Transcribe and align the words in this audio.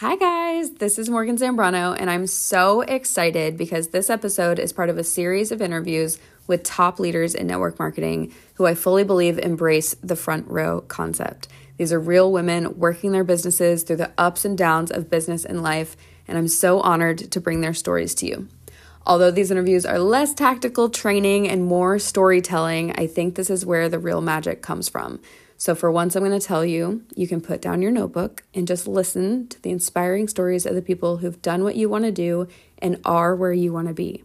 Hi, 0.00 0.14
guys. 0.14 0.74
This 0.74 0.96
is 0.96 1.10
Morgan 1.10 1.38
Zambrano, 1.38 1.92
and 1.98 2.08
I'm 2.08 2.28
so 2.28 2.82
excited 2.82 3.56
because 3.56 3.88
this 3.88 4.08
episode 4.08 4.60
is 4.60 4.72
part 4.72 4.90
of 4.90 4.96
a 4.96 5.02
series 5.02 5.50
of 5.50 5.60
interviews 5.60 6.20
with 6.46 6.62
top 6.62 7.00
leaders 7.00 7.34
in 7.34 7.48
network 7.48 7.80
marketing 7.80 8.32
who 8.54 8.64
I 8.64 8.76
fully 8.76 9.02
believe 9.02 9.40
embrace 9.40 9.96
the 10.00 10.14
front 10.14 10.46
row 10.46 10.82
concept. 10.82 11.48
These 11.78 11.92
are 11.92 11.98
real 11.98 12.30
women 12.30 12.78
working 12.78 13.10
their 13.10 13.24
businesses 13.24 13.82
through 13.82 13.96
the 13.96 14.12
ups 14.16 14.44
and 14.44 14.56
downs 14.56 14.92
of 14.92 15.10
business 15.10 15.44
and 15.44 15.64
life, 15.64 15.96
and 16.28 16.38
I'm 16.38 16.46
so 16.46 16.78
honored 16.78 17.32
to 17.32 17.40
bring 17.40 17.60
their 17.60 17.74
stories 17.74 18.14
to 18.16 18.26
you. 18.26 18.46
Although 19.04 19.32
these 19.32 19.50
interviews 19.50 19.84
are 19.84 19.98
less 19.98 20.32
tactical 20.32 20.90
training 20.90 21.48
and 21.48 21.64
more 21.64 21.98
storytelling, 21.98 22.92
I 22.92 23.08
think 23.08 23.34
this 23.34 23.50
is 23.50 23.66
where 23.66 23.88
the 23.88 23.98
real 23.98 24.20
magic 24.20 24.62
comes 24.62 24.88
from. 24.88 25.18
So, 25.60 25.74
for 25.74 25.90
once, 25.90 26.14
I'm 26.14 26.22
going 26.24 26.38
to 26.38 26.46
tell 26.46 26.64
you 26.64 27.02
you 27.16 27.26
can 27.26 27.40
put 27.40 27.60
down 27.60 27.82
your 27.82 27.90
notebook 27.90 28.44
and 28.54 28.66
just 28.66 28.86
listen 28.86 29.48
to 29.48 29.60
the 29.60 29.70
inspiring 29.70 30.28
stories 30.28 30.64
of 30.64 30.76
the 30.76 30.82
people 30.82 31.16
who've 31.16 31.42
done 31.42 31.64
what 31.64 31.74
you 31.74 31.88
want 31.88 32.04
to 32.04 32.12
do 32.12 32.46
and 32.78 33.00
are 33.04 33.34
where 33.34 33.52
you 33.52 33.72
want 33.72 33.88
to 33.88 33.94
be. 33.94 34.22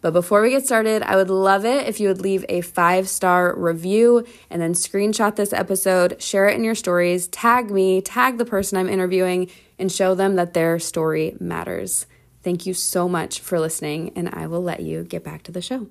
But 0.00 0.14
before 0.14 0.40
we 0.40 0.48
get 0.48 0.64
started, 0.64 1.02
I 1.02 1.16
would 1.16 1.28
love 1.28 1.66
it 1.66 1.86
if 1.86 2.00
you 2.00 2.08
would 2.08 2.22
leave 2.22 2.46
a 2.48 2.62
five 2.62 3.10
star 3.10 3.54
review 3.54 4.26
and 4.48 4.62
then 4.62 4.72
screenshot 4.72 5.36
this 5.36 5.52
episode, 5.52 6.22
share 6.22 6.48
it 6.48 6.56
in 6.56 6.64
your 6.64 6.74
stories, 6.74 7.28
tag 7.28 7.70
me, 7.70 8.00
tag 8.00 8.38
the 8.38 8.46
person 8.46 8.78
I'm 8.78 8.88
interviewing, 8.88 9.50
and 9.78 9.92
show 9.92 10.14
them 10.14 10.36
that 10.36 10.54
their 10.54 10.78
story 10.78 11.36
matters. 11.38 12.06
Thank 12.42 12.64
you 12.64 12.72
so 12.72 13.06
much 13.06 13.40
for 13.40 13.60
listening, 13.60 14.12
and 14.16 14.30
I 14.32 14.46
will 14.46 14.62
let 14.62 14.80
you 14.80 15.04
get 15.04 15.22
back 15.22 15.42
to 15.42 15.52
the 15.52 15.60
show. 15.60 15.88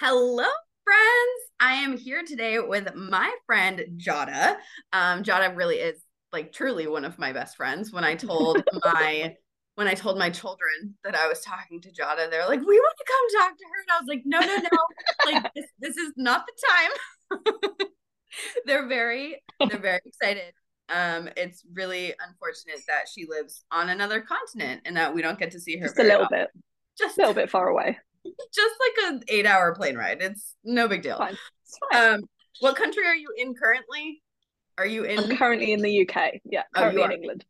Hello, 0.00 0.46
friends. 0.88 1.50
I 1.60 1.74
am 1.74 1.96
here 1.98 2.22
today 2.26 2.58
with 2.60 2.94
my 2.94 3.34
friend 3.46 3.84
Jada. 3.96 4.56
Um, 4.92 5.22
Jada 5.22 5.54
really 5.54 5.76
is 5.76 6.02
like 6.32 6.52
truly 6.52 6.86
one 6.86 7.04
of 7.04 7.18
my 7.18 7.32
best 7.32 7.56
friends. 7.56 7.92
When 7.92 8.04
I 8.04 8.14
told 8.14 8.62
my 8.84 9.34
when 9.74 9.86
I 9.86 9.94
told 9.94 10.18
my 10.18 10.30
children 10.30 10.96
that 11.04 11.14
I 11.14 11.28
was 11.28 11.40
talking 11.40 11.80
to 11.82 11.88
Jada, 11.90 12.30
they're 12.30 12.48
like, 12.48 12.60
"We 12.60 12.80
want 12.80 12.96
to 12.96 13.04
come 13.06 13.42
talk 13.42 13.58
to 13.58 13.64
her," 13.64 13.80
and 13.82 13.90
I 13.90 13.98
was 14.00 14.08
like, 14.08 14.22
"No, 14.24 14.40
no, 14.40 14.56
no! 14.56 15.32
like 15.32 15.52
this, 15.54 15.66
this 15.78 15.96
is 15.96 16.12
not 16.16 16.46
the 16.46 17.38
time." 17.38 17.88
they're 18.66 18.88
very, 18.88 19.42
they're 19.68 19.78
very 19.78 20.00
excited. 20.06 20.54
Um, 20.88 21.28
it's 21.36 21.64
really 21.74 22.14
unfortunate 22.26 22.80
that 22.86 23.08
she 23.12 23.26
lives 23.28 23.64
on 23.70 23.90
another 23.90 24.22
continent 24.22 24.82
and 24.86 24.96
that 24.96 25.14
we 25.14 25.20
don't 25.20 25.38
get 25.38 25.50
to 25.50 25.60
see 25.60 25.76
her. 25.76 25.86
Just 25.86 25.98
a 25.98 26.02
little 26.02 26.24
often. 26.24 26.38
bit, 26.38 26.48
just 26.98 27.18
a 27.18 27.20
little 27.20 27.34
bit 27.34 27.50
far 27.50 27.68
away 27.68 27.98
just 28.54 28.74
like 28.80 29.10
an 29.12 29.22
eight 29.28 29.46
hour 29.46 29.74
plane 29.74 29.96
ride. 29.96 30.18
It's 30.20 30.54
no 30.64 30.88
big 30.88 31.02
deal. 31.02 31.18
Fine. 31.18 31.36
Fine. 31.92 32.14
Um, 32.14 32.20
what 32.60 32.76
country 32.76 33.06
are 33.06 33.14
you 33.14 33.28
in 33.36 33.54
currently? 33.54 34.22
Are 34.78 34.86
you 34.86 35.04
in? 35.04 35.18
I'm 35.18 35.36
currently 35.36 35.72
in 35.72 35.80
the 35.82 36.08
UK. 36.08 36.34
Yeah, 36.44 36.62
Oh, 36.74 36.80
currently 36.80 37.00
you 37.02 37.06
in. 37.06 37.12
England. 37.12 37.44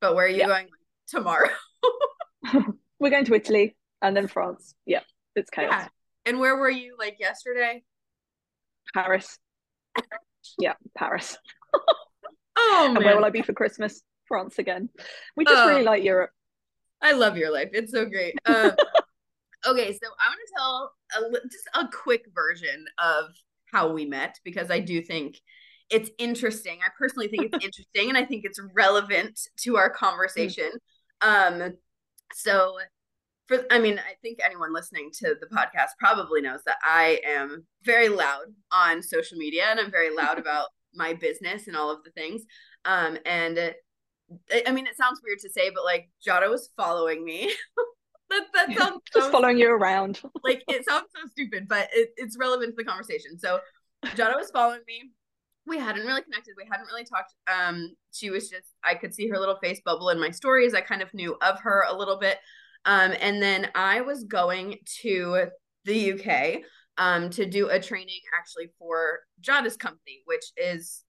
But 0.00 0.14
where 0.14 0.26
are 0.26 0.28
you 0.28 0.38
Yeah. 0.38 0.46
going 0.46 0.68
tomorrow? 1.08 1.48
We're 2.98 3.10
going 3.10 3.24
to 3.26 3.34
Italy 3.34 3.76
and 4.02 4.16
then 4.16 4.26
France. 4.28 4.74
Yeah, 4.86 5.00
it's 5.36 5.50
chaos. 5.50 5.70
Yeah. 5.72 5.88
And 6.26 6.40
where 6.40 6.56
were 6.56 6.70
you 6.70 6.96
like 6.98 7.18
yesterday? 7.20 7.82
Paris. 8.94 9.38
Yeah, 10.58 10.74
Paris. 10.96 11.36
Oh 12.56 12.86
And 12.94 12.98
where 13.04 13.16
will 13.16 13.24
I 13.24 13.30
be 13.30 13.42
for 13.42 13.52
Christmas? 13.52 14.02
France 14.26 14.58
again. 14.58 14.88
We 15.36 15.44
just 15.44 15.62
Oh. 15.62 15.68
really 15.68 15.82
like 15.84 16.02
Europe. 16.04 16.30
I 17.02 17.12
love 17.12 17.36
your 17.36 17.52
life. 17.52 17.70
It's 17.72 17.92
so 17.92 18.04
great. 18.06 18.34
Um, 18.46 18.72
okay, 19.66 19.92
so 19.92 20.08
I 20.20 20.28
want 20.28 20.40
to 20.46 20.52
tell 20.56 20.92
a, 21.16 21.48
just 21.48 21.68
a 21.74 21.88
quick 21.88 22.26
version 22.34 22.86
of 22.98 23.30
how 23.72 23.92
we 23.92 24.04
met 24.04 24.38
because 24.44 24.70
I 24.70 24.80
do 24.80 25.02
think 25.02 25.40
it's 25.90 26.10
interesting. 26.18 26.78
I 26.84 26.88
personally 26.98 27.28
think 27.28 27.44
it's 27.52 27.64
interesting, 27.64 28.08
and 28.08 28.18
I 28.18 28.24
think 28.24 28.44
it's 28.44 28.60
relevant 28.74 29.38
to 29.62 29.76
our 29.76 29.90
conversation. 29.90 30.70
Um, 31.20 31.74
so 32.32 32.76
for 33.46 33.64
I 33.70 33.78
mean, 33.78 33.98
I 33.98 34.14
think 34.22 34.38
anyone 34.44 34.72
listening 34.72 35.10
to 35.18 35.34
the 35.40 35.46
podcast 35.46 35.90
probably 35.98 36.40
knows 36.40 36.60
that 36.66 36.78
I 36.82 37.20
am 37.26 37.66
very 37.84 38.08
loud 38.08 38.46
on 38.72 39.02
social 39.02 39.36
media, 39.38 39.64
and 39.70 39.78
I'm 39.80 39.90
very 39.90 40.14
loud 40.14 40.38
about 40.44 40.68
my 40.94 41.12
business 41.12 41.66
and 41.66 41.76
all 41.76 41.90
of 41.90 42.04
the 42.04 42.10
things. 42.10 42.42
Um, 42.84 43.18
and 43.26 43.58
I- 44.50 44.62
I 44.66 44.72
mean, 44.72 44.86
it 44.86 44.96
sounds 44.96 45.20
weird 45.22 45.38
to 45.40 45.50
say, 45.50 45.70
but 45.70 45.84
like 45.84 46.08
Jada 46.26 46.48
was 46.50 46.70
following 46.76 47.24
me. 47.24 47.52
that 48.30 48.42
that 48.52 48.68
sounds 48.78 49.00
Just 49.12 49.26
so 49.26 49.32
following 49.32 49.58
you 49.58 49.70
around. 49.70 50.20
like 50.44 50.62
it 50.68 50.84
sounds 50.86 51.06
so 51.14 51.28
stupid, 51.30 51.68
but 51.68 51.88
it, 51.92 52.10
it's 52.16 52.36
relevant 52.38 52.72
to 52.72 52.76
the 52.76 52.84
conversation. 52.84 53.38
So 53.38 53.60
Jada 54.04 54.36
was 54.36 54.50
following 54.50 54.80
me. 54.86 55.10
We 55.66 55.78
hadn't 55.78 56.06
really 56.06 56.22
connected. 56.22 56.54
We 56.56 56.68
hadn't 56.70 56.86
really 56.86 57.04
talked. 57.04 57.32
Um, 57.50 57.94
she 58.12 58.30
was 58.30 58.50
just 58.50 58.68
I 58.84 58.94
could 58.94 59.14
see 59.14 59.28
her 59.28 59.38
little 59.38 59.56
face 59.62 59.80
bubble 59.84 60.10
in 60.10 60.20
my 60.20 60.30
stories. 60.30 60.74
I 60.74 60.80
kind 60.80 61.02
of 61.02 61.12
knew 61.14 61.36
of 61.40 61.60
her 61.60 61.84
a 61.88 61.96
little 61.96 62.18
bit. 62.18 62.38
Um, 62.84 63.14
and 63.20 63.42
then 63.42 63.70
I 63.74 64.02
was 64.02 64.24
going 64.24 64.76
to 65.02 65.46
the 65.84 66.12
UK 66.12 66.62
um 66.96 67.28
to 67.28 67.44
do 67.44 67.68
a 67.68 67.80
training 67.80 68.20
actually 68.38 68.70
for 68.78 69.20
Jada's 69.40 69.76
company, 69.76 70.22
which 70.26 70.44
is 70.56 71.04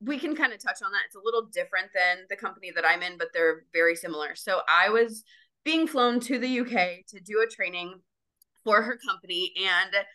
we 0.00 0.18
can 0.18 0.36
kind 0.36 0.52
of 0.52 0.62
touch 0.62 0.78
on 0.84 0.92
that. 0.92 1.02
It's 1.06 1.16
a 1.16 1.20
little 1.24 1.48
different 1.52 1.88
than 1.94 2.26
the 2.28 2.36
company 2.36 2.70
that 2.74 2.84
I'm 2.86 3.02
in, 3.02 3.16
but 3.18 3.28
they're 3.32 3.64
very 3.72 3.96
similar. 3.96 4.34
So 4.34 4.60
I 4.68 4.90
was 4.90 5.24
being 5.66 5.88
flown 5.88 6.20
to 6.20 6.38
the 6.38 6.60
UK 6.60 7.04
to 7.08 7.20
do 7.20 7.44
a 7.44 7.52
training 7.52 8.00
for 8.64 8.82
her 8.82 8.96
company 8.96 9.52
and 9.58 10.06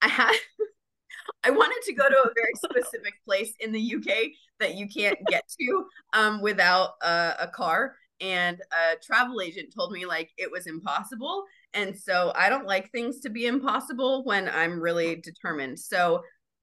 I 0.00 0.08
had 0.08 0.36
I 1.44 1.50
wanted 1.50 1.82
to 1.86 1.92
go 1.92 2.08
to 2.08 2.16
a 2.16 2.30
very 2.34 2.52
specific 2.54 3.14
place 3.24 3.52
in 3.58 3.72
the 3.72 3.94
UK 3.96 4.30
that 4.60 4.76
you 4.76 4.88
can't 4.88 5.18
get 5.28 5.42
to 5.60 5.84
um, 6.12 6.40
without 6.40 6.90
a, 7.02 7.34
a 7.40 7.48
car 7.48 7.96
and 8.20 8.60
a 8.72 8.96
travel 9.04 9.40
agent 9.40 9.74
told 9.74 9.90
me 9.90 10.06
like 10.06 10.30
it 10.38 10.50
was 10.50 10.68
impossible 10.68 11.44
and 11.74 11.96
so 11.96 12.32
I 12.36 12.48
don't 12.48 12.66
like 12.66 12.90
things 12.92 13.18
to 13.20 13.30
be 13.30 13.46
impossible 13.46 14.24
when 14.24 14.48
I'm 14.48 14.78
really 14.78 15.16
determined. 15.16 15.78
So 15.78 16.22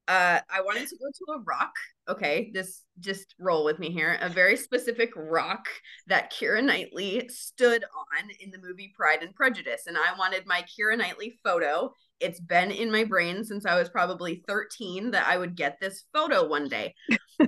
uh, 0.09 0.40
I 0.50 0.62
wanted 0.62 0.88
to 0.88 0.97
go 0.97 1.06
to 1.06 1.40
a 1.40 1.44
rock. 1.44 1.72
Okay, 2.09 2.50
this 2.52 2.81
just 3.00 3.36
roll 3.40 3.64
with 3.64 3.78
me 3.78 3.92
here. 3.92 4.18
A 4.22 4.28
very 4.28 4.58
specific 4.58 5.12
rock 5.16 5.68
that 6.08 6.34
Keira 6.34 6.64
Knightley 6.64 7.30
stood 7.30 7.84
on 7.84 8.30
in 8.40 8.50
the 8.50 8.58
movie 8.58 8.92
Pride 8.97 9.22
and 9.22 9.36
Prejudice. 9.36 9.84
And 9.86 9.96
I 9.96 10.18
wanted 10.18 10.47
my 10.47 10.64
Keira 10.64 10.97
Knightley 10.97 11.40
photo. 11.44 11.94
It's 12.20 12.40
been 12.40 12.72
in 12.72 12.92
my 12.92 13.03
brain 13.03 13.44
since 13.44 13.68
I 13.68 13.78
was 13.78 13.88
probably 13.90 14.44
13 14.47 15.12
that 15.12 15.28
I 15.28 15.38
would 15.38 15.56
get 15.56 15.78
this 15.80 16.03
photo 16.12 16.47
one 16.47 16.68
day. 16.68 16.96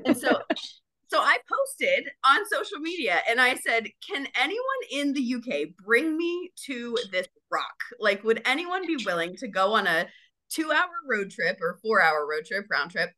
And 0.05 0.15
so 0.15 0.39
so 1.07 1.17
I 1.19 1.39
posted 1.49 2.09
on 2.23 2.45
social 2.45 2.77
media 2.79 3.21
and 3.27 3.41
I 3.41 3.55
said, 3.55 3.87
"Can 4.07 4.27
anyone 4.39 4.61
in 4.91 5.13
the 5.13 5.35
UK 5.35 5.69
bring 5.83 6.15
me 6.15 6.51
to 6.67 6.95
this 7.11 7.27
rock? 7.51 7.75
Like 7.99 8.23
would 8.23 8.43
anyone 8.45 8.85
be 8.85 9.03
willing 9.03 9.35
to 9.37 9.47
go 9.47 9.73
on 9.73 9.87
a 9.87 10.05
2-hour 10.55 10.89
road 11.09 11.31
trip 11.31 11.59
or 11.61 11.79
4-hour 11.85 12.27
road 12.27 12.45
trip 12.45 12.65
round 12.69 12.91
trip? 12.91 13.11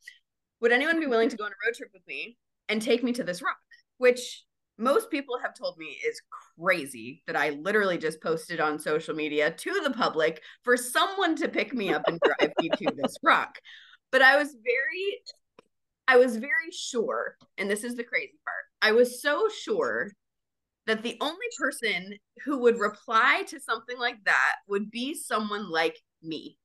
Would 0.60 0.72
anyone 0.72 1.00
be 1.00 1.06
willing 1.06 1.28
to 1.28 1.36
go 1.36 1.44
on 1.44 1.50
a 1.50 1.66
road 1.66 1.74
trip 1.74 1.90
with 1.92 2.06
me 2.06 2.38
and 2.68 2.80
take 2.80 3.02
me 3.02 3.12
to 3.12 3.24
this 3.24 3.42
rock?" 3.42 3.56
Which 3.98 4.44
most 4.78 5.10
people 5.10 5.38
have 5.38 5.54
told 5.54 5.78
me 5.78 5.96
is 6.04 6.20
crazy 6.58 7.22
that 7.26 7.36
I 7.36 7.50
literally 7.50 7.98
just 7.98 8.20
posted 8.20 8.60
on 8.60 8.78
social 8.78 9.14
media 9.14 9.50
to 9.52 9.80
the 9.84 9.90
public 9.90 10.42
for 10.64 10.76
someone 10.76 11.36
to 11.36 11.48
pick 11.48 11.72
me 11.72 11.92
up 11.92 12.02
and 12.08 12.20
drive 12.20 12.52
me 12.60 12.70
to 12.70 12.92
this 12.96 13.16
rock. 13.22 13.58
But 14.10 14.22
I 14.22 14.36
was 14.36 14.48
very 14.52 15.22
I 16.06 16.18
was 16.18 16.36
very 16.36 16.70
sure, 16.70 17.36
and 17.56 17.70
this 17.70 17.82
is 17.82 17.94
the 17.94 18.04
crazy 18.04 18.38
part. 18.44 18.64
I 18.82 18.92
was 18.92 19.22
so 19.22 19.48
sure 19.48 20.10
that 20.86 21.02
the 21.02 21.16
only 21.20 21.46
person 21.58 22.14
who 22.44 22.58
would 22.58 22.78
reply 22.78 23.44
to 23.48 23.58
something 23.58 23.98
like 23.98 24.22
that 24.26 24.56
would 24.68 24.90
be 24.90 25.14
someone 25.14 25.70
like 25.70 25.98
me. 26.22 26.58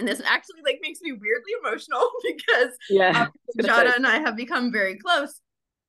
And 0.00 0.08
this 0.08 0.22
actually 0.24 0.62
like 0.64 0.78
makes 0.80 1.00
me 1.02 1.12
weirdly 1.12 1.52
emotional 1.62 2.10
because 2.24 2.74
Yeah. 2.88 3.26
um, 3.26 3.28
Jada 3.60 3.94
and 3.94 4.06
I 4.06 4.18
have 4.18 4.34
become 4.34 4.72
very 4.72 4.96
close. 4.96 5.40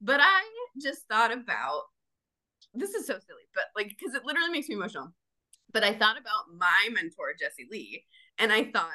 But 0.02 0.20
I 0.22 0.42
just 0.82 1.08
thought 1.10 1.32
about 1.32 1.84
this 2.74 2.94
is 2.94 3.08
so 3.08 3.14
silly, 3.14 3.48
but 3.56 3.66
like 3.76 3.90
because 3.90 4.14
it 4.14 4.26
literally 4.26 4.52
makes 4.52 4.68
me 4.68 4.76
emotional. 4.76 5.14
But 5.72 5.84
I 5.86 5.94
thought 5.94 6.20
about 6.20 6.54
my 6.58 6.90
mentor, 6.92 7.34
Jessie 7.40 7.68
Lee, 7.72 8.04
and 8.38 8.52
I 8.52 8.66
thought 8.66 8.90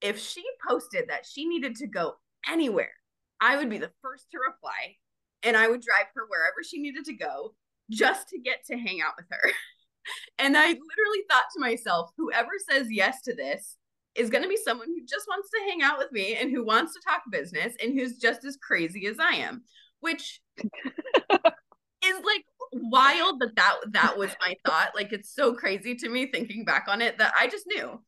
if 0.00 0.18
she 0.18 0.44
posted 0.66 1.08
that 1.08 1.26
she 1.26 1.46
needed 1.46 1.74
to 1.76 1.88
go 1.88 2.14
anywhere, 2.48 2.92
I 3.40 3.56
would 3.56 3.68
be 3.68 3.78
the 3.78 3.90
first 4.02 4.30
to 4.30 4.38
reply 4.38 4.96
and 5.42 5.56
I 5.56 5.66
would 5.68 5.82
drive 5.82 6.06
her 6.14 6.22
wherever 6.28 6.62
she 6.64 6.80
needed 6.80 7.04
to 7.06 7.14
go 7.14 7.54
just 7.90 8.28
to 8.28 8.38
get 8.38 8.64
to 8.66 8.78
hang 8.78 9.00
out 9.00 9.14
with 9.16 9.26
her. 9.30 9.50
and 10.38 10.56
I 10.56 10.66
literally 10.66 11.24
thought 11.28 11.46
to 11.54 11.60
myself, 11.60 12.10
whoever 12.16 12.50
says 12.70 12.86
yes 12.90 13.22
to 13.22 13.34
this 13.34 13.76
is 14.16 14.30
going 14.30 14.42
to 14.42 14.48
be 14.48 14.56
someone 14.56 14.88
who 14.88 15.04
just 15.06 15.26
wants 15.28 15.50
to 15.50 15.60
hang 15.68 15.82
out 15.82 15.98
with 15.98 16.12
me 16.12 16.36
and 16.36 16.50
who 16.50 16.64
wants 16.64 16.94
to 16.94 17.00
talk 17.06 17.22
business 17.30 17.74
and 17.82 17.92
who's 17.92 18.18
just 18.18 18.44
as 18.44 18.56
crazy 18.56 19.06
as 19.06 19.18
I 19.18 19.36
am, 19.36 19.62
which 20.00 20.40
is 20.58 22.16
like 22.24 22.44
wild 22.72 23.40
that 23.40 23.56
that 23.56 23.76
that 23.90 24.18
was 24.18 24.30
my 24.40 24.54
thought. 24.64 24.92
Like 24.94 25.12
it's 25.12 25.34
so 25.34 25.54
crazy 25.54 25.94
to 25.96 26.08
me 26.08 26.30
thinking 26.30 26.64
back 26.64 26.86
on 26.88 27.00
it 27.00 27.18
that 27.18 27.34
I 27.38 27.48
just 27.48 27.66
knew. 27.66 28.02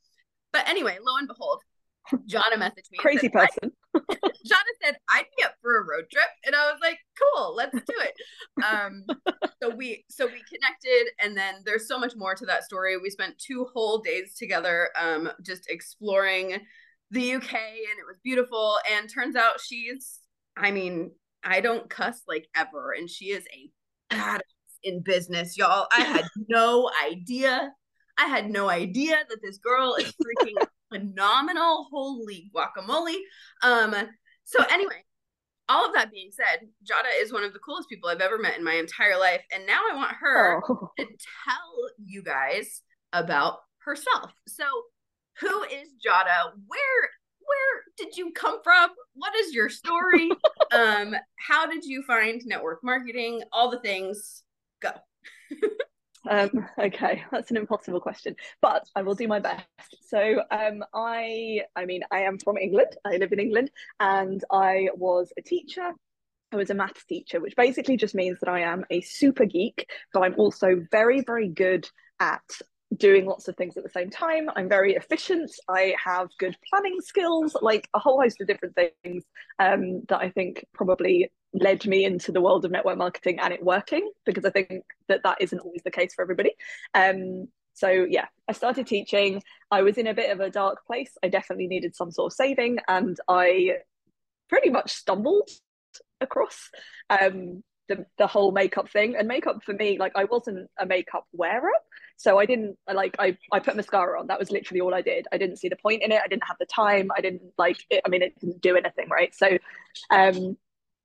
But 0.53 0.69
anyway, 0.69 0.99
lo 1.05 1.17
and 1.19 1.29
behold, 1.29 1.63
Jonna 2.27 2.57
messaged 2.57 2.91
me. 2.91 2.99
Crazy 2.99 3.21
said, 3.21 3.33
person. 3.33 3.73
Jonna 3.97 4.75
said 4.83 4.97
I'd 5.11 5.27
be 5.37 5.45
up 5.45 5.55
for 5.61 5.79
a 5.79 5.83
road 5.83 6.05
trip, 6.11 6.29
and 6.47 6.55
I 6.55 6.71
was 6.71 6.79
like, 6.83 6.99
cool. 7.19 7.55
Let's 7.55 7.75
do 7.75 7.95
it. 8.01 8.65
Um, 8.65 9.05
so 9.63 9.75
we 9.75 10.05
so 10.09 10.27
we 10.27 10.43
connected, 10.49 11.13
and 11.21 11.37
then 11.37 11.57
there's 11.65 11.89
so 11.89 11.99
much 11.99 12.15
more 12.17 12.35
to 12.35 12.47
that 12.47 12.65
story. 12.65 12.97
We 12.97 13.11
spent 13.11 13.39
two 13.39 13.67
whole 13.73 13.99
days 13.99 14.35
together, 14.35 14.91
um, 15.01 15.31
just 15.43 15.69
exploring 15.71 16.59
the 17.11 17.35
UK, 17.35 17.53
and 17.55 17.99
it 17.99 18.07
was 18.07 18.19
beautiful. 18.23 18.77
And 18.93 19.09
turns 19.09 19.37
out 19.37 19.61
she's, 19.61 20.21
I 20.57 20.71
mean, 20.71 21.13
I 21.45 21.61
don't 21.61 21.89
cuss 21.89 22.23
like 22.27 22.49
ever, 22.57 22.93
and 22.93 23.09
she 23.09 23.27
is 23.27 23.45
a 23.55 23.71
badass 24.15 24.41
in 24.83 25.03
business, 25.03 25.57
y'all. 25.57 25.87
I 25.93 26.03
had 26.03 26.25
no 26.49 26.91
idea. 27.05 27.73
I 28.17 28.27
had 28.27 28.51
no 28.51 28.69
idea 28.69 29.17
that 29.29 29.39
this 29.43 29.59
girl 29.59 29.95
is 29.95 30.13
freaking 30.13 30.67
phenomenal. 30.93 31.89
Holy 31.91 32.51
guacamole. 32.55 33.17
Um, 33.63 33.95
so 34.45 34.65
anyway, 34.71 35.05
all 35.69 35.87
of 35.87 35.95
that 35.95 36.11
being 36.11 36.31
said, 36.33 36.67
Jada 36.85 37.23
is 37.23 37.33
one 37.33 37.45
of 37.45 37.53
the 37.53 37.59
coolest 37.59 37.89
people 37.89 38.09
I've 38.09 38.21
ever 38.21 38.39
met 38.39 38.57
in 38.57 38.65
my 38.65 38.75
entire 38.75 39.19
life. 39.19 39.43
And 39.53 39.67
now 39.67 39.81
I 39.91 39.97
want 39.97 40.17
her 40.21 40.63
oh. 40.69 40.91
to 40.99 41.05
tell 41.05 41.91
you 42.05 42.23
guys 42.23 42.83
about 43.13 43.59
herself. 43.85 44.33
So, 44.47 44.65
who 45.41 45.63
is 45.65 45.89
Jada? 46.05 46.53
Where 46.67 47.11
where 47.49 47.83
did 47.97 48.17
you 48.17 48.33
come 48.33 48.63
from? 48.63 48.91
What 49.15 49.35
is 49.37 49.55
your 49.55 49.69
story? 49.69 50.31
um, 50.73 51.15
how 51.37 51.67
did 51.67 51.85
you 51.85 52.03
find 52.03 52.43
network 52.45 52.81
marketing? 52.83 53.43
All 53.53 53.71
the 53.71 53.81
things. 53.81 54.43
Go. 54.81 54.91
Um, 56.29 56.69
okay, 56.79 57.25
that's 57.31 57.51
an 57.51 57.57
impossible 57.57 58.01
question, 58.01 58.37
but 58.61 58.87
I 58.95 59.03
will 59.03 59.15
do 59.15 59.29
my 59.29 59.41
best. 59.41 59.67
So, 60.07 60.43
um, 60.51 60.85
I, 60.95 61.63
I 61.75 61.85
mean, 61.85 62.03
I 62.11 62.21
am 62.21 62.39
from 62.39 62.57
England. 62.57 62.97
I 63.05 63.17
live 63.17 63.33
in 63.33 63.41
England, 63.41 63.71
and 64.01 64.43
I 64.51 64.89
was 64.95 65.33
a 65.39 65.43
teacher. 65.43 65.93
I 66.53 66.57
was 66.57 66.71
a 66.71 66.75
maths 66.75 67.05
teacher, 67.05 67.41
which 67.41 67.57
basically 67.57 67.97
just 67.97 68.15
means 68.15 68.39
that 68.41 68.49
I 68.49 68.61
am 68.61 68.85
a 68.91 69.01
super 69.03 69.45
geek, 69.45 69.87
but 70.15 70.23
I'm 70.23 70.35
also 70.39 70.83
very, 70.91 71.21
very 71.21 71.49
good 71.49 71.89
at 72.21 72.41
doing 72.97 73.27
lots 73.27 73.49
of 73.49 73.57
things 73.57 73.77
at 73.77 73.83
the 73.83 73.91
same 73.91 74.11
time. 74.11 74.49
I'm 74.57 74.69
very 74.69 74.95
efficient. 74.95 75.51
I 75.69 75.95
have 76.03 76.29
good 76.39 76.57
planning 76.71 76.99
skills, 77.01 77.55
like 77.61 77.89
a 77.95 77.99
whole 77.99 78.21
host 78.21 78.41
of 78.41 78.47
different 78.47 78.75
things 78.75 79.25
um, 79.59 80.03
that 80.09 80.21
I 80.21 80.31
think 80.31 80.65
probably 80.73 81.31
led 81.53 81.87
me 81.87 82.05
into 82.05 82.33
the 82.33 82.41
world 82.41 82.65
of 82.65 82.71
network 82.71 82.99
marketing 82.99 83.39
and 83.41 83.53
it 83.53 83.65
working 83.65 84.11
because 84.27 84.45
I 84.45 84.51
think 84.51 84.85
that 85.09 85.23
that 85.25 85.39
isn't 85.41 85.61
always 85.61 85.83
the 85.83 85.91
case 85.91 86.15
for 86.15 86.23
everybody. 86.23 86.53
Um, 86.95 87.49
so 87.79 87.89
yeah, 87.89 88.27
I 88.49 88.53
started 88.53 88.87
teaching. 88.87 89.43
I 89.71 89.83
was 89.83 89.99
in 89.99 90.09
a 90.09 90.15
bit 90.15 90.31
of 90.31 90.41
a 90.41 90.51
dark 90.51 90.85
place. 90.85 91.17
I 91.23 91.29
definitely 91.29 91.69
needed 91.69 91.95
some 91.95 92.11
sort 92.11 92.33
of 92.33 92.37
saving, 92.37 92.79
and 92.89 93.17
I 93.29 93.77
pretty 94.49 94.71
much 94.71 94.93
stumbled 94.93 95.49
across 96.21 96.71
um, 97.09 97.63
the 97.89 98.05
the 98.19 98.27
whole 98.27 98.51
makeup 98.51 98.91
thing. 98.91 99.15
And 99.17 99.29
makeup 99.29 99.63
for 99.65 99.75
me, 99.75 99.97
like 99.97 100.13
I 100.17 100.25
wasn't 100.25 100.69
a 100.77 100.87
makeup 100.87 101.27
wearer, 101.33 101.71
so 102.17 102.37
I 102.37 102.47
didn't 102.47 102.77
like 102.93 103.15
I 103.21 103.39
I 103.53 103.61
put 103.61 103.77
mascara 103.77 104.19
on. 104.19 104.27
That 104.27 104.41
was 104.41 104.51
literally 104.51 104.81
all 104.81 104.93
I 104.95 105.03
did. 105.03 105.29
I 105.33 105.39
didn't 105.39 105.57
see 105.59 105.69
the 105.69 105.77
point 105.77 106.03
in 106.03 106.11
it. 106.11 106.21
I 106.23 106.27
didn't 106.27 106.49
have 106.49 106.59
the 106.59 106.67
time. 106.67 107.11
I 107.17 107.21
didn't 107.21 107.43
like 107.59 107.85
it. 107.91 108.03
I 108.05 108.09
mean, 108.09 108.23
it 108.23 108.39
didn't 108.41 108.61
do 108.61 108.77
anything, 108.77 109.09
right? 109.09 109.33
So, 109.35 109.57
um, 110.11 110.57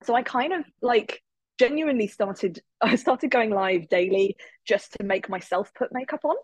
so 0.03 0.15
I 0.15 0.23
kind 0.23 0.53
of 0.53 0.65
like 0.81 1.21
genuinely 1.59 2.07
started. 2.07 2.61
I 2.81 2.95
started 2.95 3.31
going 3.31 3.51
live 3.51 3.89
daily 3.89 4.35
just 4.65 4.93
to 4.93 5.03
make 5.03 5.29
myself 5.29 5.73
put 5.73 5.93
makeup 5.93 6.21
on. 6.23 6.35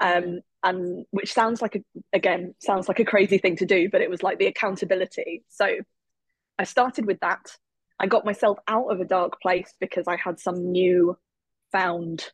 Um, 0.00 0.40
and 0.64 1.06
which 1.10 1.32
sounds 1.32 1.62
like 1.62 1.76
a 1.76 1.80
again 2.12 2.54
sounds 2.60 2.88
like 2.88 3.00
a 3.00 3.04
crazy 3.04 3.38
thing 3.38 3.56
to 3.56 3.66
do, 3.66 3.88
but 3.90 4.00
it 4.00 4.10
was 4.10 4.22
like 4.22 4.38
the 4.38 4.46
accountability. 4.46 5.44
So 5.48 5.66
I 6.58 6.64
started 6.64 7.06
with 7.06 7.20
that 7.20 7.56
I 8.02 8.06
got 8.06 8.24
myself 8.24 8.58
out 8.66 8.88
of 8.88 9.00
a 9.00 9.04
dark 9.04 9.40
place 9.40 9.72
because 9.78 10.08
I 10.08 10.16
had 10.16 10.40
some 10.40 10.72
new 10.72 11.16
found 11.70 12.24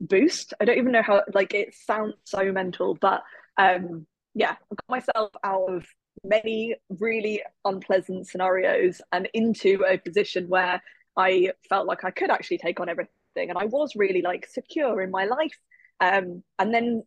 boost. 0.00 0.54
I 0.58 0.64
don't 0.64 0.78
even 0.78 0.92
know 0.92 1.02
how 1.02 1.22
like 1.34 1.52
it 1.52 1.74
sounds 1.74 2.14
so 2.24 2.50
mental, 2.50 2.94
but 2.94 3.22
um 3.58 4.06
yeah, 4.34 4.52
I 4.52 4.74
got 4.74 4.88
myself 4.88 5.30
out 5.44 5.68
of 5.68 5.86
many 6.24 6.76
really 6.88 7.42
unpleasant 7.64 8.26
scenarios 8.26 9.00
and 9.12 9.28
into 9.34 9.84
a 9.88 9.98
position 9.98 10.48
where 10.48 10.82
I 11.16 11.52
felt 11.68 11.86
like 11.86 12.04
I 12.04 12.10
could 12.10 12.30
actually 12.30 12.58
take 12.58 12.80
on 12.80 12.88
everything 12.88 13.10
and 13.36 13.58
I 13.58 13.64
was 13.64 13.96
really 13.96 14.22
like 14.22 14.46
secure 14.46 15.00
in 15.02 15.10
my 15.10 15.24
life. 15.24 15.58
Um 16.00 16.42
and 16.58 16.74
then 16.74 17.02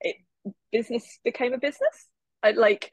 it 0.00 0.16
business 0.72 1.18
became 1.24 1.52
a 1.52 1.58
business. 1.58 2.08
I 2.42 2.52
like 2.52 2.92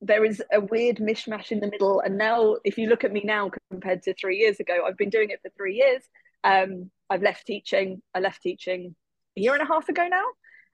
there 0.00 0.24
is 0.24 0.42
a 0.52 0.60
weird 0.60 0.98
mishmash 0.98 1.50
in 1.50 1.60
the 1.60 1.66
middle. 1.68 2.00
And 2.00 2.16
now, 2.16 2.56
if 2.64 2.78
you 2.78 2.88
look 2.88 3.04
at 3.04 3.12
me 3.12 3.22
now 3.24 3.50
compared 3.70 4.02
to 4.04 4.14
three 4.14 4.38
years 4.38 4.60
ago, 4.60 4.84
I've 4.86 4.96
been 4.96 5.10
doing 5.10 5.30
it 5.30 5.40
for 5.42 5.50
three 5.56 5.74
years. 5.74 6.02
Um, 6.44 6.90
I've 7.10 7.22
left 7.22 7.46
teaching. 7.46 8.00
I 8.14 8.20
left 8.20 8.42
teaching 8.42 8.94
a 9.36 9.40
year 9.40 9.54
and 9.54 9.62
a 9.62 9.66
half 9.66 9.88
ago 9.88 10.08
now. 10.08 10.26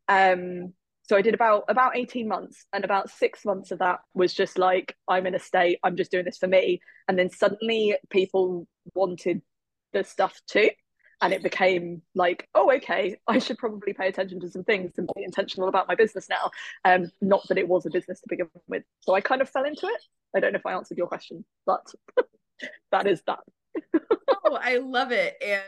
Um, 0.09 0.75
so 1.07 1.17
I 1.17 1.23
did 1.23 1.35
about 1.35 1.65
about 1.69 1.97
18 1.97 2.27
months, 2.27 2.65
and 2.73 2.85
about 2.85 3.11
six 3.11 3.45
months 3.45 3.71
of 3.71 3.79
that 3.81 4.01
was 4.15 4.33
just 4.33 4.59
like, 4.59 4.97
I'm 5.09 5.27
in 5.27 5.35
a 5.35 5.39
state, 5.39 5.79
I'm 5.85 5.97
just 5.97 6.11
doing 6.11 6.25
this 6.25 6.39
for 6.39 6.47
me. 6.47 6.81
And 7.09 7.19
then 7.19 7.31
suddenly 7.31 7.97
people 8.09 8.67
wanted 8.95 9.43
the 9.93 10.03
stuff 10.03 10.41
too. 10.47 10.71
And 11.21 11.33
it 11.33 11.43
became 11.43 12.03
like 12.15 12.49
oh 12.55 12.71
okay 12.73 13.17
i 13.29 13.39
should 13.39 13.57
probably 13.57 13.95
pay 13.95 14.09
attention 14.09 14.41
to 14.41 14.51
some 14.51 14.65
things 14.65 14.93
and 14.99 15.09
be 15.15 15.23
intentional 15.23 15.69
about 15.69 15.89
my 15.89 15.95
business 15.95 16.29
now. 16.29 16.51
Um 16.85 17.11
not 17.23 17.47
that 17.49 17.59
it 17.59 17.69
was 17.69 17.87
a 17.87 17.91
business 17.91 18.21
to 18.21 18.27
begin 18.29 18.49
with. 18.67 18.83
So 19.01 19.15
i 19.15 19.21
kind 19.21 19.41
of 19.41 19.49
fell 19.49 19.65
into 19.65 19.87
it. 19.87 20.03
I 20.37 20.41
don't 20.41 20.53
know 20.53 20.59
if 20.59 20.67
i 20.67 20.73
answered 20.73 20.99
your 20.99 21.07
question 21.07 21.45
but 21.65 21.87
that 22.93 23.07
is 23.07 23.23
that. 23.27 23.41
Oh 24.47 24.59
i 24.61 24.79
love 24.79 25.13
it. 25.13 25.37
And 25.45 25.63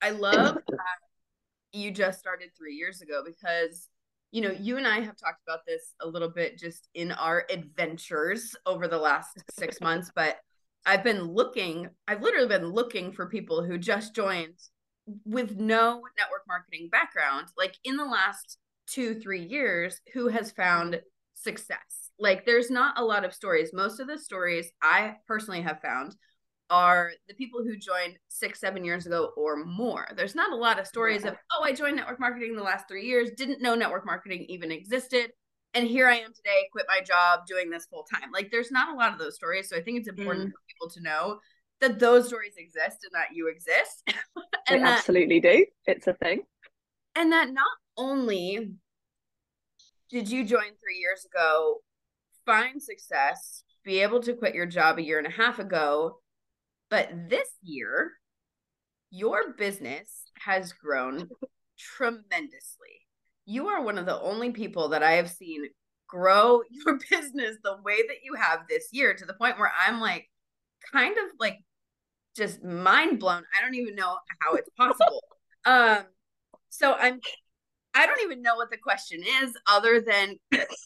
i 0.00 0.10
love 0.10 0.54
that 0.68 0.98
you 1.72 1.90
just 1.92 2.18
started 2.18 2.50
three 2.56 2.74
years 2.74 3.00
ago 3.00 3.22
because 3.24 3.88
you 4.30 4.40
know 4.40 4.50
you 4.50 4.76
and 4.76 4.86
i 4.86 5.00
have 5.00 5.16
talked 5.16 5.42
about 5.46 5.60
this 5.66 5.94
a 6.00 6.06
little 6.06 6.30
bit 6.30 6.58
just 6.58 6.88
in 6.94 7.12
our 7.12 7.44
adventures 7.50 8.54
over 8.66 8.88
the 8.88 8.98
last 8.98 9.42
six 9.50 9.80
months 9.80 10.10
but 10.14 10.38
I've 10.86 11.04
been 11.04 11.22
looking, 11.22 11.88
I've 12.08 12.22
literally 12.22 12.48
been 12.48 12.66
looking 12.66 13.12
for 13.12 13.26
people 13.26 13.62
who 13.62 13.78
just 13.78 14.14
joined 14.14 14.58
with 15.24 15.56
no 15.56 16.02
network 16.18 16.42
marketing 16.48 16.88
background, 16.90 17.48
like 17.56 17.74
in 17.84 17.96
the 17.96 18.04
last 18.04 18.58
two, 18.86 19.14
three 19.20 19.44
years, 19.44 20.00
who 20.14 20.28
has 20.28 20.50
found 20.50 21.00
success. 21.34 22.10
Like 22.18 22.46
there's 22.46 22.70
not 22.70 22.98
a 22.98 23.04
lot 23.04 23.24
of 23.24 23.34
stories. 23.34 23.70
Most 23.72 24.00
of 24.00 24.06
the 24.06 24.18
stories 24.18 24.70
I 24.82 25.16
personally 25.26 25.62
have 25.62 25.80
found 25.80 26.14
are 26.70 27.10
the 27.28 27.34
people 27.34 27.62
who 27.62 27.76
joined 27.76 28.16
six, 28.28 28.60
seven 28.60 28.84
years 28.84 29.06
ago 29.06 29.32
or 29.36 29.64
more. 29.64 30.06
There's 30.16 30.36
not 30.36 30.52
a 30.52 30.56
lot 30.56 30.78
of 30.78 30.86
stories 30.86 31.24
yeah. 31.24 31.30
of, 31.30 31.36
oh, 31.52 31.64
I 31.64 31.72
joined 31.72 31.96
network 31.96 32.20
marketing 32.20 32.56
the 32.56 32.62
last 32.62 32.86
three 32.88 33.06
years, 33.06 33.30
didn't 33.36 33.60
know 33.60 33.74
network 33.74 34.06
marketing 34.06 34.46
even 34.48 34.70
existed, 34.70 35.32
and 35.74 35.86
here 35.86 36.08
I 36.08 36.16
am 36.16 36.32
today, 36.32 36.68
quit 36.72 36.86
my 36.88 37.00
job, 37.00 37.46
doing 37.46 37.70
this 37.70 37.86
full 37.86 38.04
time. 38.04 38.30
Like 38.32 38.50
there's 38.50 38.72
not 38.72 38.92
a 38.92 38.96
lot 38.96 39.12
of 39.12 39.18
those 39.18 39.36
stories. 39.36 39.68
So 39.68 39.76
I 39.76 39.82
think 39.82 39.98
it's 39.98 40.08
important 40.08 40.48
mm. 40.48 40.52
for 40.52 40.58
people 40.68 40.90
to 40.94 41.02
know 41.02 41.38
that 41.80 41.98
those 41.98 42.26
stories 42.26 42.54
exist 42.56 43.04
and 43.04 43.12
that 43.14 43.34
you 43.34 43.48
exist. 43.48 44.02
and 44.36 44.44
they 44.68 44.78
that, 44.78 44.98
absolutely 44.98 45.40
do. 45.40 45.66
It's 45.86 46.06
a 46.06 46.14
thing. 46.14 46.42
And 47.14 47.32
that 47.32 47.50
not 47.52 47.70
only 47.96 48.72
did 50.10 50.30
you 50.30 50.44
join 50.44 50.62
three 50.82 50.98
years 50.98 51.24
ago, 51.24 51.78
find 52.44 52.82
success, 52.82 53.62
be 53.84 54.00
able 54.00 54.20
to 54.22 54.34
quit 54.34 54.54
your 54.54 54.66
job 54.66 54.98
a 54.98 55.02
year 55.02 55.18
and 55.18 55.26
a 55.26 55.30
half 55.30 55.58
ago, 55.58 56.19
but 56.90 57.10
this 57.28 57.48
year, 57.62 58.12
your 59.10 59.52
business 59.54 60.24
has 60.44 60.72
grown 60.72 61.28
tremendously 61.78 63.00
you 63.50 63.66
are 63.66 63.82
one 63.82 63.98
of 63.98 64.06
the 64.06 64.20
only 64.20 64.52
people 64.52 64.90
that 64.90 65.02
I 65.02 65.12
have 65.12 65.28
seen 65.28 65.64
grow 66.06 66.62
your 66.70 66.98
business 67.10 67.56
the 67.62 67.76
way 67.84 67.96
that 68.06 68.18
you 68.22 68.34
have 68.34 68.60
this 68.68 68.88
year 68.92 69.14
to 69.14 69.26
the 69.26 69.34
point 69.34 69.58
where 69.58 69.72
I'm 69.86 70.00
like 70.00 70.28
kind 70.92 71.16
of 71.18 71.24
like 71.38 71.58
just 72.36 72.62
mind 72.62 73.18
blown. 73.18 73.42
I 73.58 73.64
don't 73.64 73.74
even 73.74 73.96
know 73.96 74.16
how 74.40 74.54
it's 74.54 74.70
possible. 74.76 75.22
um 75.64 76.04
so 76.68 76.94
I'm 76.94 77.20
I 77.92 78.06
don't 78.06 78.20
even 78.22 78.40
know 78.40 78.54
what 78.54 78.70
the 78.70 78.76
question 78.76 79.20
is 79.42 79.52
other 79.68 80.00
than 80.00 80.36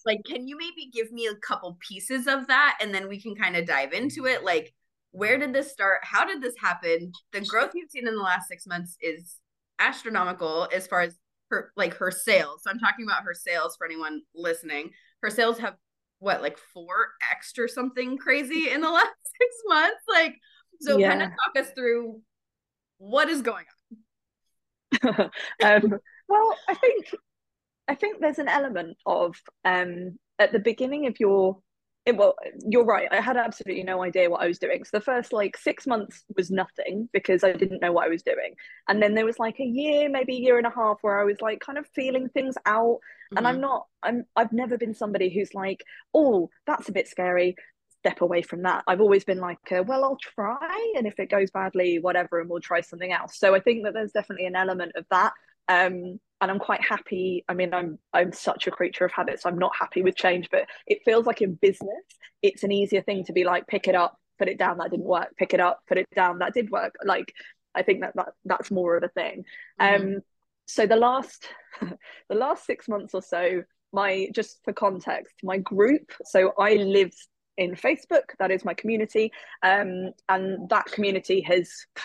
like 0.07 0.21
can 0.27 0.49
you 0.49 0.57
maybe 0.57 0.91
give 0.91 1.13
me 1.13 1.27
a 1.27 1.37
couple 1.37 1.77
pieces 1.87 2.27
of 2.27 2.47
that 2.47 2.79
and 2.81 2.95
then 2.95 3.09
we 3.09 3.21
can 3.21 3.35
kind 3.35 3.57
of 3.57 3.67
dive 3.67 3.93
into 3.93 4.25
it 4.25 4.43
like 4.43 4.73
where 5.14 5.38
did 5.38 5.52
this 5.52 5.71
start? 5.71 6.00
How 6.02 6.26
did 6.26 6.42
this 6.42 6.56
happen? 6.61 7.12
The 7.33 7.40
growth 7.40 7.71
you've 7.75 7.90
seen 7.90 8.09
in 8.09 8.16
the 8.16 8.23
last 8.23 8.49
6 8.49 8.66
months 8.66 8.97
is 9.00 9.37
astronomical 9.78 10.68
as 10.75 10.88
far 10.88 11.02
as 11.02 11.16
her 11.50 11.71
like 11.76 11.94
her 11.94 12.11
sales. 12.11 12.62
So 12.64 12.71
I'm 12.71 12.80
talking 12.80 13.06
about 13.06 13.23
her 13.23 13.33
sales 13.33 13.76
for 13.76 13.87
anyone 13.87 14.23
listening. 14.35 14.90
Her 15.23 15.30
sales 15.30 15.59
have 15.59 15.76
what 16.18 16.42
like 16.42 16.59
four 16.59 17.12
x 17.30 17.52
or 17.59 17.68
something 17.68 18.18
crazy 18.18 18.71
in 18.71 18.80
the 18.80 18.90
last 18.90 19.14
six 19.25 19.54
months. 19.66 20.02
Like 20.09 20.35
so 20.80 20.99
yeah. 20.99 21.11
kind 21.11 21.23
of 21.23 21.28
talk 21.28 21.64
us 21.64 21.71
through 21.76 22.21
what 22.99 23.28
is 23.28 23.40
going 23.40 23.66
on. 25.04 25.30
um, 25.62 25.99
well, 26.28 26.59
I 26.68 26.75
think 26.75 27.14
I 27.87 27.94
think 27.94 28.21
there's 28.21 28.40
an 28.40 28.49
element 28.49 28.97
of 29.06 29.37
um, 29.64 30.18
at 30.40 30.50
the 30.50 30.59
beginning 30.59 31.06
of 31.06 31.21
your 31.21 31.59
it, 32.07 32.17
well, 32.17 32.35
you're 32.69 32.85
right. 32.85 33.09
I 33.11 33.21
had 33.21 33.37
absolutely 33.37 33.83
no 33.83 34.03
idea 34.03 34.29
what 34.29 34.43
I 34.43 34.47
was 34.47 34.59
doing. 34.59 34.85
So 34.85 34.91
the 34.99 35.05
first 35.05 35.33
like 35.33 35.57
six 35.57 35.87
months 35.87 36.25
was 36.37 36.51
nothing 36.51 37.09
because 37.13 37.43
I 37.43 37.53
didn't 37.53 37.81
know 37.81 37.93
what 37.93 38.05
I 38.05 38.11
was 38.11 38.23
doing. 38.23 38.55
And 38.89 39.03
then 39.03 39.15
there 39.15 39.25
was 39.25 39.39
like 39.39 39.59
a 39.59 39.65
year, 39.65 40.11
maybe 40.11 40.37
a 40.37 40.41
year 40.41 40.59
and 40.59 40.67
a 40.67 40.71
half 40.71 40.99
where 41.01 41.19
I 41.19 41.25
was 41.25 41.41
like 41.41 41.61
kind 41.61 41.79
of 41.79 41.87
feeling 41.95 42.29
things 42.29 42.57
out. 42.67 42.99
Mm-hmm. 42.99 43.39
And 43.39 43.49
I'm 43.49 43.55
mm-hmm. 43.55 43.63
not, 43.63 43.87
I'm, 44.03 44.25
I've 44.37 44.53
never 44.53 44.77
been 44.77 44.95
somebody 44.95 45.31
who's 45.31 45.55
like, 45.55 45.83
oh, 46.13 46.51
that's 46.67 46.91
a 46.91 46.93
bit 46.93 47.09
scary. 47.09 47.57
Step 48.01 48.21
away 48.21 48.43
from 48.43 48.63
that. 48.63 48.85
I've 48.87 49.01
always 49.01 49.25
been 49.25 49.41
like, 49.41 49.73
uh, 49.73 49.83
well, 49.83 50.05
I'll 50.05 50.19
try. 50.19 50.93
And 50.97 51.07
if 51.07 51.19
it 51.19 51.31
goes 51.31 51.51
badly, 51.51 51.99
whatever, 51.99 52.39
and 52.39 52.51
we'll 52.51 52.61
try 52.61 52.83
something 52.83 53.13
else. 53.13 53.39
So 53.39 53.55
I 53.55 53.61
think 53.61 53.85
that 53.85 53.95
there's 53.95 54.13
definitely 54.13 54.45
an 54.45 54.57
element 54.57 54.93
of 54.95 55.07
that. 55.11 55.33
Um, 55.68 56.21
and 56.40 56.50
I'm 56.50 56.59
quite 56.59 56.83
happy. 56.83 57.44
I 57.49 57.54
mean, 57.54 57.73
I'm 57.73 57.99
I'm 58.12 58.33
such 58.33 58.66
a 58.66 58.71
creature 58.71 59.04
of 59.04 59.12
habit, 59.12 59.40
so 59.40 59.49
I'm 59.49 59.59
not 59.59 59.73
happy 59.78 60.02
with 60.02 60.16
change. 60.16 60.49
But 60.50 60.66
it 60.87 60.99
feels 61.04 61.26
like 61.26 61.40
in 61.40 61.54
business, 61.54 62.04
it's 62.42 62.64
an 62.64 62.73
easier 62.73 63.02
thing 63.02 63.25
to 63.25 63.33
be 63.33 63.44
like, 63.44 63.66
pick 63.66 63.88
it 63.88 63.94
up, 63.94 64.18
put 64.38 64.49
it 64.49 64.59
down, 64.59 64.78
that 64.78 64.90
didn't 64.90 65.06
work. 65.06 65.35
Pick 65.38 65.54
it 65.54 65.61
up, 65.61 65.80
put 65.88 65.99
it 65.99 66.06
down, 66.14 66.38
that 66.38 66.52
did 66.54 66.71
work. 66.71 66.94
Like, 67.04 67.33
I 67.75 67.83
think 67.83 68.00
that, 68.00 68.12
that 68.16 68.28
that's 68.44 68.71
more 68.71 68.97
of 68.97 69.02
a 69.02 69.09
thing. 69.09 69.44
Mm-hmm. 69.80 70.02
Um, 70.16 70.21
so 70.66 70.87
the 70.87 70.97
last 70.97 71.49
the 71.80 72.35
last 72.35 72.66
six 72.66 72.88
months 72.88 73.14
or 73.14 73.23
so, 73.23 73.62
my 73.92 74.28
just 74.35 74.61
for 74.64 74.73
context, 74.73 75.37
my 75.42 75.59
group. 75.59 76.12
So 76.25 76.52
I 76.59 76.75
live 76.75 77.12
in 77.56 77.75
Facebook. 77.75 78.25
That 78.38 78.50
is 78.50 78.64
my 78.64 78.75
community, 78.75 79.33
um, 79.62 80.11
and 80.28 80.68
that 80.68 80.87
community 80.87 81.40
has 81.42 81.71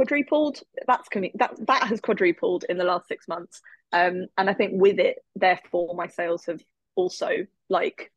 quadrupled. 0.00 0.60
That's 0.86 1.08
that 1.34 1.54
that 1.66 1.82
has 1.84 2.00
quadrupled 2.00 2.64
in 2.68 2.78
the 2.78 2.84
last 2.84 3.06
six 3.06 3.28
months. 3.28 3.60
Um, 3.92 4.26
and 4.38 4.48
I 4.48 4.54
think 4.54 4.72
with 4.74 4.98
it, 4.98 5.18
therefore, 5.36 5.94
my 5.94 6.06
sales 6.06 6.46
have 6.46 6.62
also 6.96 7.46
like. 7.68 8.10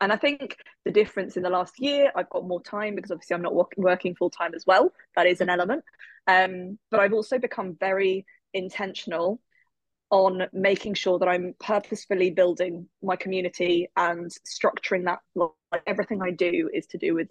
And 0.00 0.12
I 0.12 0.16
think 0.16 0.56
the 0.84 0.90
difference 0.90 1.36
in 1.36 1.42
the 1.42 1.50
last 1.50 1.74
year, 1.78 2.12
I've 2.14 2.30
got 2.30 2.46
more 2.46 2.62
time 2.62 2.94
because 2.94 3.10
obviously 3.10 3.34
I'm 3.34 3.42
not 3.42 3.54
working, 3.54 3.84
working 3.84 4.14
full 4.14 4.30
time 4.30 4.52
as 4.54 4.64
well. 4.66 4.92
That 5.16 5.26
is 5.26 5.40
an 5.40 5.48
element. 5.48 5.84
Um, 6.26 6.78
but 6.90 7.00
I've 7.00 7.12
also 7.12 7.38
become 7.38 7.76
very 7.78 8.26
intentional 8.52 9.40
on 10.10 10.42
making 10.52 10.94
sure 10.94 11.18
that 11.18 11.28
I'm 11.28 11.54
purposefully 11.58 12.30
building 12.30 12.88
my 13.02 13.16
community 13.16 13.88
and 13.96 14.30
structuring 14.46 15.04
that. 15.04 15.20
Like 15.34 15.82
everything 15.86 16.20
I 16.20 16.32
do 16.32 16.68
is 16.72 16.86
to 16.88 16.98
do 16.98 17.14
with 17.14 17.28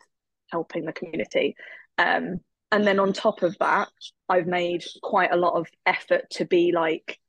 helping 0.50 0.86
the 0.86 0.94
community. 0.94 1.56
Um, 1.98 2.40
and 2.72 2.86
then 2.86 3.00
on 3.00 3.14
top 3.14 3.44
of 3.44 3.58
that 3.60 3.90
i've 4.30 4.48
made 4.48 4.84
quite 5.02 5.32
a 5.32 5.38
lot 5.38 5.54
of 5.54 5.68
effort 5.86 6.30
to 6.30 6.46
be 6.46 6.72
like 6.72 7.20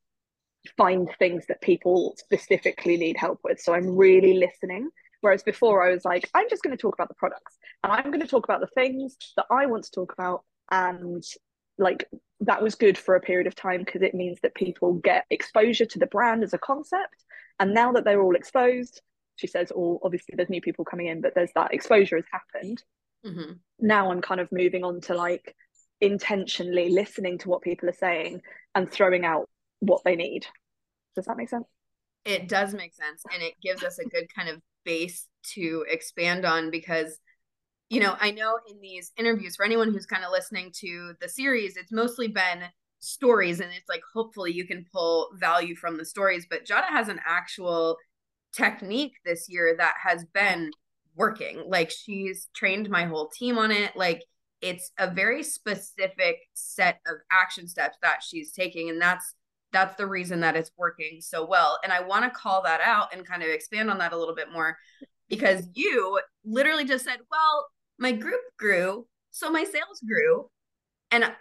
find 0.77 1.09
things 1.19 1.45
that 1.49 1.61
people 1.61 2.15
specifically 2.19 2.97
need 2.97 3.17
help 3.17 3.41
with. 3.45 3.61
So 3.61 3.75
i'm 3.75 3.97
really 3.97 4.35
listening. 4.35 4.91
Whereas 5.21 5.43
before 5.43 5.87
i 5.87 5.93
was 5.93 6.05
like 6.05 6.29
i'm 6.35 6.49
just 6.51 6.63
going 6.63 6.77
to 6.77 6.81
talk 6.81 6.95
about 6.95 7.09
the 7.09 7.15
products 7.15 7.57
and 7.83 7.93
i'm 7.93 8.07
going 8.07 8.21
to 8.21 8.27
talk 8.27 8.45
about 8.45 8.61
the 8.61 8.67
things 8.75 9.17
that 9.37 9.47
i 9.51 9.67
want 9.67 9.85
to 9.85 9.91
talk 9.93 10.13
about 10.13 10.43
and 10.71 11.23
like 11.79 12.09
that 12.41 12.63
was 12.63 12.75
good 12.75 12.99
for 12.99 13.15
a 13.15 13.21
period 13.21 13.47
of 13.47 13.55
time 13.55 13.85
because 13.85 14.03
it 14.03 14.15
means 14.15 14.39
that 14.43 14.55
people 14.55 14.95
get 14.95 15.25
exposure 15.31 15.87
to 15.87 15.99
the 16.01 16.07
brand 16.07 16.43
as 16.43 16.53
a 16.53 16.59
concept. 16.59 17.25
And 17.61 17.73
now 17.73 17.93
that 17.93 18.05
they're 18.05 18.21
all 18.21 18.35
exposed 18.35 19.01
she 19.37 19.47
says 19.47 19.71
all 19.71 20.01
obviously 20.05 20.35
there's 20.37 20.51
new 20.51 20.61
people 20.61 20.85
coming 20.85 21.07
in 21.07 21.21
but 21.21 21.35
there's 21.35 21.53
that 21.55 21.73
exposure 21.73 22.17
has 22.17 22.25
happened 22.31 22.83
Mm-hmm. 23.25 23.53
Now 23.81 24.11
I'm 24.11 24.21
kind 24.21 24.41
of 24.41 24.51
moving 24.53 24.85
on 24.85 25.01
to 25.03 25.15
like 25.15 25.55
intentionally 26.01 26.91
listening 26.91 27.39
to 27.39 27.49
what 27.49 27.63
people 27.63 27.89
are 27.89 27.95
saying 27.95 28.41
and 28.75 28.91
throwing 28.91 29.25
out 29.25 29.49
what 29.81 30.03
they 30.05 30.17
need. 30.17 30.47
Does 31.15 31.27
that 31.27 31.37
make 31.37 31.49
sense? 31.49 31.67
It 32.25 32.49
does 32.49 32.75
make 32.75 32.95
sense. 32.95 33.23
And 33.33 33.43
it 33.43 33.55
gives 33.63 33.83
us 33.83 33.99
a 33.99 34.09
good 34.09 34.27
kind 34.35 34.49
of 34.49 34.61
base 34.85 35.29
to 35.55 35.85
expand 35.89 36.45
on 36.45 36.71
because, 36.71 37.19
you 37.91 38.01
know, 38.01 38.17
I 38.21 38.31
know 38.31 38.59
in 38.69 38.81
these 38.81 39.13
interviews, 39.17 39.57
for 39.57 39.65
anyone 39.65 39.93
who's 39.93 40.07
kind 40.07 40.25
of 40.25 40.33
listening 40.33 40.73
to 40.81 41.15
the 41.21 41.29
series, 41.29 41.77
it's 41.77 41.93
mostly 41.93 42.29
been 42.29 42.65
stories 43.01 43.61
and 43.61 43.73
it's 43.73 43.89
like 43.89 44.03
hopefully 44.15 44.53
you 44.53 44.67
can 44.67 44.87
pull 44.93 45.29
value 45.35 45.75
from 45.75 45.97
the 45.97 46.05
stories. 46.05 46.47
But 46.49 46.65
Jada 46.65 46.89
has 46.89 47.09
an 47.09 47.21
actual 47.27 47.97
technique 48.53 49.15
this 49.25 49.47
year 49.49 49.75
that 49.79 49.95
has 50.03 50.25
been 50.33 50.71
working. 51.15 51.65
Like 51.67 51.91
she's 51.91 52.49
trained 52.55 52.89
my 52.91 53.05
whole 53.05 53.29
team 53.29 53.59
on 53.59 53.71
it. 53.71 53.97
Like 53.97 54.23
it's 54.61 54.93
a 54.99 55.11
very 55.11 55.43
specific 55.43 56.37
set 56.55 57.01
of 57.07 57.17
action 57.31 57.69
steps 57.69 57.99
that 58.03 58.23
she's 58.23 58.53
taking 58.53 58.91
and 58.91 59.01
that's 59.01 59.35
that's 59.73 59.97
the 59.97 60.07
reason 60.07 60.41
that 60.41 60.55
it's 60.55 60.71
working 60.77 61.19
so 61.21 61.47
well. 61.47 61.79
And 61.83 61.93
I 61.93 62.03
want 62.03 62.25
to 62.25 62.31
call 62.31 62.63
that 62.63 62.81
out 62.83 63.15
and 63.15 63.27
kind 63.27 63.43
of 63.43 63.49
expand 63.49 63.91
on 63.91 63.99
that 63.99 64.13
a 64.13 64.19
little 64.19 64.35
bit 64.35 64.53
more 64.53 64.77
because 65.29 65.67
you 65.73 66.21
literally 66.45 66.85
just 66.85 67.05
said, 67.05 67.19
"Well, 67.31 67.67
my 67.99 68.13
group 68.13 68.43
grew, 68.59 69.07
so 69.31 69.51
my 69.51 69.65
sales 69.65 70.01
grew." 70.07 70.51
And 71.11 71.33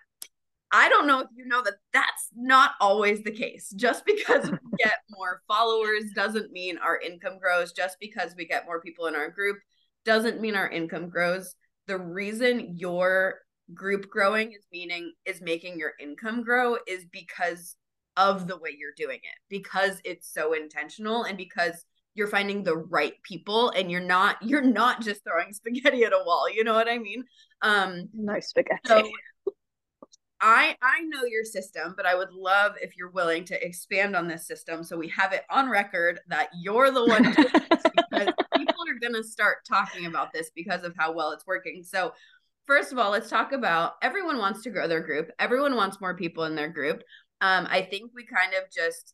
I 0.72 0.90
don't 0.90 1.08
know 1.08 1.20
if 1.20 1.28
you 1.36 1.46
know 1.46 1.62
that 1.64 1.76
that's 1.94 2.30
not 2.36 2.72
always 2.80 3.24
the 3.24 3.32
case. 3.32 3.74
Just 3.76 4.06
because 4.06 4.50
we 4.50 4.58
get 4.80 4.96
more 5.10 5.42
followers 5.48 6.04
doesn't 6.16 6.52
mean 6.52 6.78
our 6.78 7.00
income 7.00 7.40
grows. 7.40 7.74
Just 7.74 7.98
because 8.00 8.34
we 8.38 8.46
get 8.46 8.66
more 8.66 8.82
people 8.82 9.08
in 9.08 9.16
our 9.16 9.30
group 9.30 9.58
doesn't 10.06 10.40
mean 10.40 10.56
our 10.56 10.70
income 10.70 11.10
grows. 11.10 11.56
The 11.88 11.98
reason 11.98 12.78
your 12.78 13.40
group 13.74 14.10
growing 14.10 14.52
is 14.52 14.66
meaning 14.72 15.14
is 15.26 15.42
making 15.42 15.78
your 15.78 15.94
income 16.00 16.44
grow 16.44 16.78
is 16.88 17.06
because 17.12 17.76
of 18.18 18.48
the 18.48 18.58
way 18.58 18.76
you're 18.78 18.92
doing 18.98 19.20
it, 19.24 19.38
because 19.50 20.02
it's 20.04 20.34
so 20.34 20.54
intentional 20.54 21.24
and 21.24 21.38
because 21.38 21.86
you're 22.14 22.28
finding 22.28 22.64
the 22.64 22.76
right 22.76 23.14
people 23.24 23.70
and 23.70 23.90
you're 23.90 24.02
not 24.02 24.36
you're 24.42 24.62
not 24.62 25.02
just 25.02 25.24
throwing 25.24 25.54
spaghetti 25.54 26.04
at 26.04 26.14
a 26.14 26.24
wall 26.26 26.50
you 26.50 26.64
know 26.64 26.74
what 26.74 26.90
i 26.90 26.98
mean 26.98 27.24
um 27.62 28.10
no 28.14 28.40
spaghetti 28.40 28.82
so 28.86 29.10
I 30.42 30.76
I 30.82 31.02
know 31.02 31.24
your 31.24 31.44
system, 31.44 31.94
but 31.96 32.08
I 32.08 32.16
would 32.16 32.32
love 32.32 32.74
if 32.82 32.98
you're 32.98 33.12
willing 33.12 33.46
to 33.46 33.66
expand 33.66 34.16
on 34.16 34.28
this 34.28 34.48
system 34.48 34.84
so 34.84 34.98
we 34.98 35.08
have 35.10 35.34
it 35.34 35.44
on 35.52 35.70
record 35.70 36.20
that 36.30 36.50
you're 36.60 36.90
the 36.90 37.06
one 37.06 37.24
because 37.36 38.34
people 38.56 38.84
are 38.88 39.00
going 39.00 39.14
to 39.14 39.24
start 39.24 39.58
talking 39.68 40.08
about 40.08 40.34
this 40.34 40.50
because 40.56 40.84
of 40.84 40.96
how 40.98 41.12
well 41.12 41.32
it's 41.32 41.46
working. 41.46 41.84
So, 41.84 42.14
first 42.66 42.92
of 42.92 42.98
all, 42.98 43.12
let's 43.12 43.30
talk 43.30 43.52
about 43.52 43.94
everyone 44.02 44.40
wants 44.40 44.64
to 44.64 44.72
grow 44.72 44.88
their 44.88 45.02
group. 45.02 45.30
Everyone 45.40 45.76
wants 45.76 46.02
more 46.02 46.16
people 46.16 46.46
in 46.46 46.56
their 46.56 46.70
group. 46.70 47.04
Um, 47.42 47.68
I 47.70 47.84
think 47.84 48.12
we 48.16 48.26
kind 48.26 48.54
of 48.54 48.72
just 48.72 49.14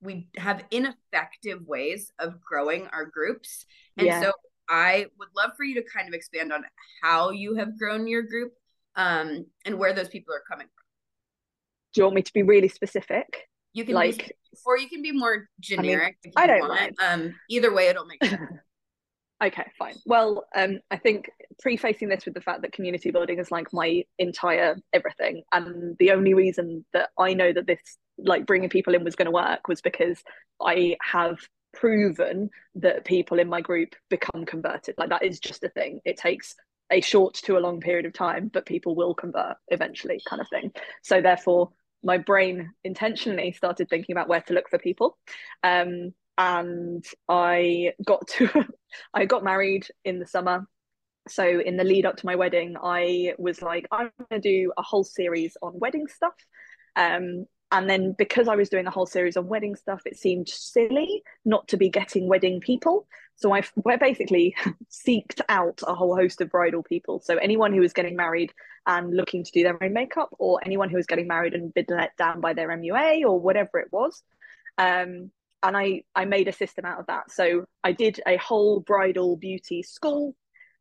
we 0.00 0.28
have 0.36 0.64
ineffective 0.72 1.66
ways 1.66 2.10
of 2.18 2.40
growing 2.40 2.88
our 2.88 3.06
groups, 3.06 3.64
and 3.96 4.08
yeah. 4.08 4.20
so 4.20 4.32
I 4.68 5.06
would 5.20 5.28
love 5.36 5.52
for 5.56 5.64
you 5.64 5.76
to 5.76 5.84
kind 5.88 6.08
of 6.08 6.14
expand 6.14 6.52
on 6.52 6.64
how 7.02 7.30
you 7.30 7.54
have 7.56 7.78
grown 7.78 8.08
your 8.08 8.22
group 8.22 8.52
um, 8.96 9.46
and 9.64 9.78
where 9.78 9.92
those 9.92 10.08
people 10.08 10.34
are 10.34 10.42
coming 10.48 10.66
from. 10.66 10.84
Do 11.94 12.00
you 12.00 12.04
want 12.04 12.16
me 12.16 12.22
to 12.22 12.32
be 12.32 12.42
really 12.42 12.68
specific? 12.68 13.48
You 13.72 13.84
can 13.84 13.94
like, 13.94 14.18
be, 14.18 14.32
or 14.64 14.78
you 14.78 14.88
can 14.88 15.02
be 15.02 15.12
more 15.12 15.48
generic. 15.60 16.16
I, 16.36 16.46
mean, 16.46 16.50
I 16.50 16.58
don't 16.58 16.68
want. 16.68 16.94
Um, 17.02 17.34
either 17.48 17.74
way, 17.74 17.88
it'll 17.88 18.06
make 18.06 18.24
sense. 18.24 18.40
okay, 19.44 19.64
fine. 19.78 19.94
Well, 20.06 20.44
um, 20.54 20.80
I 20.90 20.96
think 20.96 21.28
prefacing 21.60 22.08
this 22.08 22.24
with 22.24 22.34
the 22.34 22.40
fact 22.40 22.62
that 22.62 22.72
community 22.72 23.10
building 23.10 23.38
is 23.38 23.50
like 23.50 23.72
my 23.72 24.04
entire 24.18 24.76
everything, 24.92 25.42
and 25.52 25.96
the 25.98 26.12
only 26.12 26.34
reason 26.34 26.84
that 26.92 27.10
I 27.18 27.34
know 27.34 27.52
that 27.52 27.66
this 27.66 27.80
like 28.18 28.46
bringing 28.46 28.68
people 28.68 28.94
in 28.94 29.04
was 29.04 29.16
going 29.16 29.26
to 29.26 29.32
work 29.32 29.66
was 29.66 29.80
because 29.80 30.22
I 30.60 30.96
have 31.02 31.38
proven 31.74 32.50
that 32.76 33.04
people 33.04 33.38
in 33.38 33.48
my 33.48 33.60
group 33.60 33.94
become 34.08 34.46
converted. 34.46 34.94
Like 34.98 35.10
that 35.10 35.24
is 35.24 35.40
just 35.40 35.64
a 35.64 35.68
thing. 35.68 36.00
It 36.04 36.16
takes 36.16 36.54
a 36.90 37.00
short 37.00 37.34
to 37.34 37.56
a 37.56 37.60
long 37.60 37.80
period 37.80 38.06
of 38.06 38.12
time, 38.12 38.50
but 38.52 38.66
people 38.66 38.94
will 38.94 39.14
convert 39.14 39.56
eventually, 39.68 40.20
kind 40.28 40.40
of 40.40 40.48
thing. 40.48 40.72
So 41.02 41.20
therefore, 41.20 41.70
my 42.02 42.18
brain 42.18 42.72
intentionally 42.84 43.52
started 43.52 43.88
thinking 43.88 44.14
about 44.14 44.28
where 44.28 44.42
to 44.42 44.52
look 44.52 44.68
for 44.68 44.78
people. 44.78 45.18
Um, 45.62 46.12
and 46.36 47.04
I 47.28 47.92
got 48.04 48.26
to 48.28 48.48
I 49.14 49.24
got 49.24 49.44
married 49.44 49.86
in 50.04 50.18
the 50.18 50.26
summer. 50.26 50.66
So 51.26 51.60
in 51.60 51.76
the 51.76 51.84
lead 51.84 52.04
up 52.04 52.16
to 52.18 52.26
my 52.26 52.36
wedding, 52.36 52.76
I 52.82 53.34
was 53.38 53.62
like, 53.62 53.86
I'm 53.90 54.10
gonna 54.30 54.42
do 54.42 54.72
a 54.76 54.82
whole 54.82 55.04
series 55.04 55.56
on 55.62 55.78
wedding 55.78 56.06
stuff. 56.06 56.34
Um, 56.96 57.46
and 57.72 57.88
then 57.88 58.14
because 58.16 58.46
I 58.46 58.56
was 58.56 58.68
doing 58.68 58.86
a 58.86 58.90
whole 58.90 59.06
series 59.06 59.36
on 59.36 59.48
wedding 59.48 59.74
stuff, 59.74 60.02
it 60.04 60.16
seemed 60.16 60.48
silly 60.48 61.22
not 61.44 61.66
to 61.68 61.76
be 61.76 61.88
getting 61.88 62.28
wedding 62.28 62.60
people. 62.60 63.08
So 63.36 63.52
I 63.52 63.62
basically 63.96 64.54
seeked 64.90 65.40
out 65.48 65.80
a 65.86 65.94
whole 65.94 66.16
host 66.16 66.40
of 66.40 66.50
bridal 66.50 66.82
people. 66.82 67.20
So 67.20 67.36
anyone 67.36 67.72
who 67.72 67.80
was 67.80 67.92
getting 67.92 68.16
married 68.16 68.52
and 68.86 69.14
looking 69.14 69.44
to 69.44 69.50
do 69.50 69.62
their 69.62 69.82
own 69.82 69.92
makeup, 69.92 70.30
or 70.38 70.60
anyone 70.64 70.90
who 70.90 70.96
was 70.96 71.06
getting 71.06 71.26
married 71.26 71.54
and 71.54 71.72
been 71.74 71.86
let 71.88 72.16
down 72.16 72.40
by 72.40 72.52
their 72.52 72.68
MUA 72.68 73.22
or 73.22 73.40
whatever 73.40 73.78
it 73.78 73.88
was. 73.92 74.22
Um, 74.78 75.30
and 75.62 75.76
I 75.76 76.02
I 76.14 76.26
made 76.26 76.48
a 76.48 76.52
system 76.52 76.84
out 76.84 77.00
of 77.00 77.06
that. 77.06 77.30
So 77.30 77.64
I 77.82 77.92
did 77.92 78.20
a 78.26 78.36
whole 78.36 78.80
bridal 78.80 79.36
beauty 79.36 79.82
school, 79.82 80.36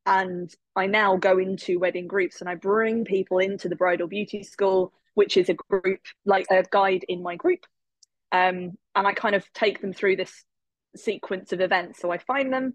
and 0.06 0.54
I 0.76 0.88
now 0.88 1.16
go 1.16 1.38
into 1.38 1.80
wedding 1.80 2.08
groups 2.08 2.42
and 2.42 2.50
I 2.50 2.56
bring 2.56 3.06
people 3.06 3.40
into 3.40 3.70
the 3.70 3.76
bridal 3.76 4.08
beauty 4.08 4.44
school, 4.44 4.92
which 5.14 5.38
is 5.38 5.50
a 5.50 5.54
group 5.54 6.02
like 6.26 6.46
a 6.52 6.64
guide 6.70 7.06
in 7.08 7.24
my 7.24 7.36
group. 7.36 7.66
Um, 8.32 8.78
and 8.96 9.08
I 9.08 9.14
kind 9.14 9.36
of 9.36 9.46
take 9.54 9.80
them 9.80 9.94
through 9.94 10.18
this 10.18 10.44
sequence 10.96 11.52
of 11.54 11.62
events. 11.62 12.00
So 12.00 12.12
I 12.12 12.18
find 12.18 12.52
them, 12.52 12.74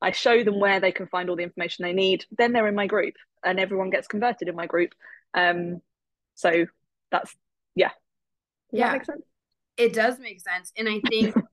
I 0.00 0.12
show 0.12 0.42
them 0.44 0.60
where 0.60 0.80
they 0.80 0.92
can 0.92 1.06
find 1.06 1.30
all 1.30 1.36
the 1.36 1.42
information 1.42 1.84
they 1.84 1.92
need. 1.92 2.24
Then 2.36 2.52
they're 2.52 2.68
in 2.68 2.74
my 2.74 2.86
group, 2.86 3.14
and 3.44 3.58
everyone 3.58 3.90
gets 3.90 4.08
converted 4.08 4.48
in 4.48 4.56
my 4.56 4.66
group. 4.66 4.94
Um, 5.34 5.80
so 6.34 6.66
that's 7.10 7.34
yeah. 7.74 7.90
Does 8.72 8.80
yeah, 8.80 8.98
It 9.76 9.92
does 9.92 10.18
make 10.18 10.40
sense, 10.40 10.72
and 10.76 10.88
I 10.88 11.00
think. 11.08 11.34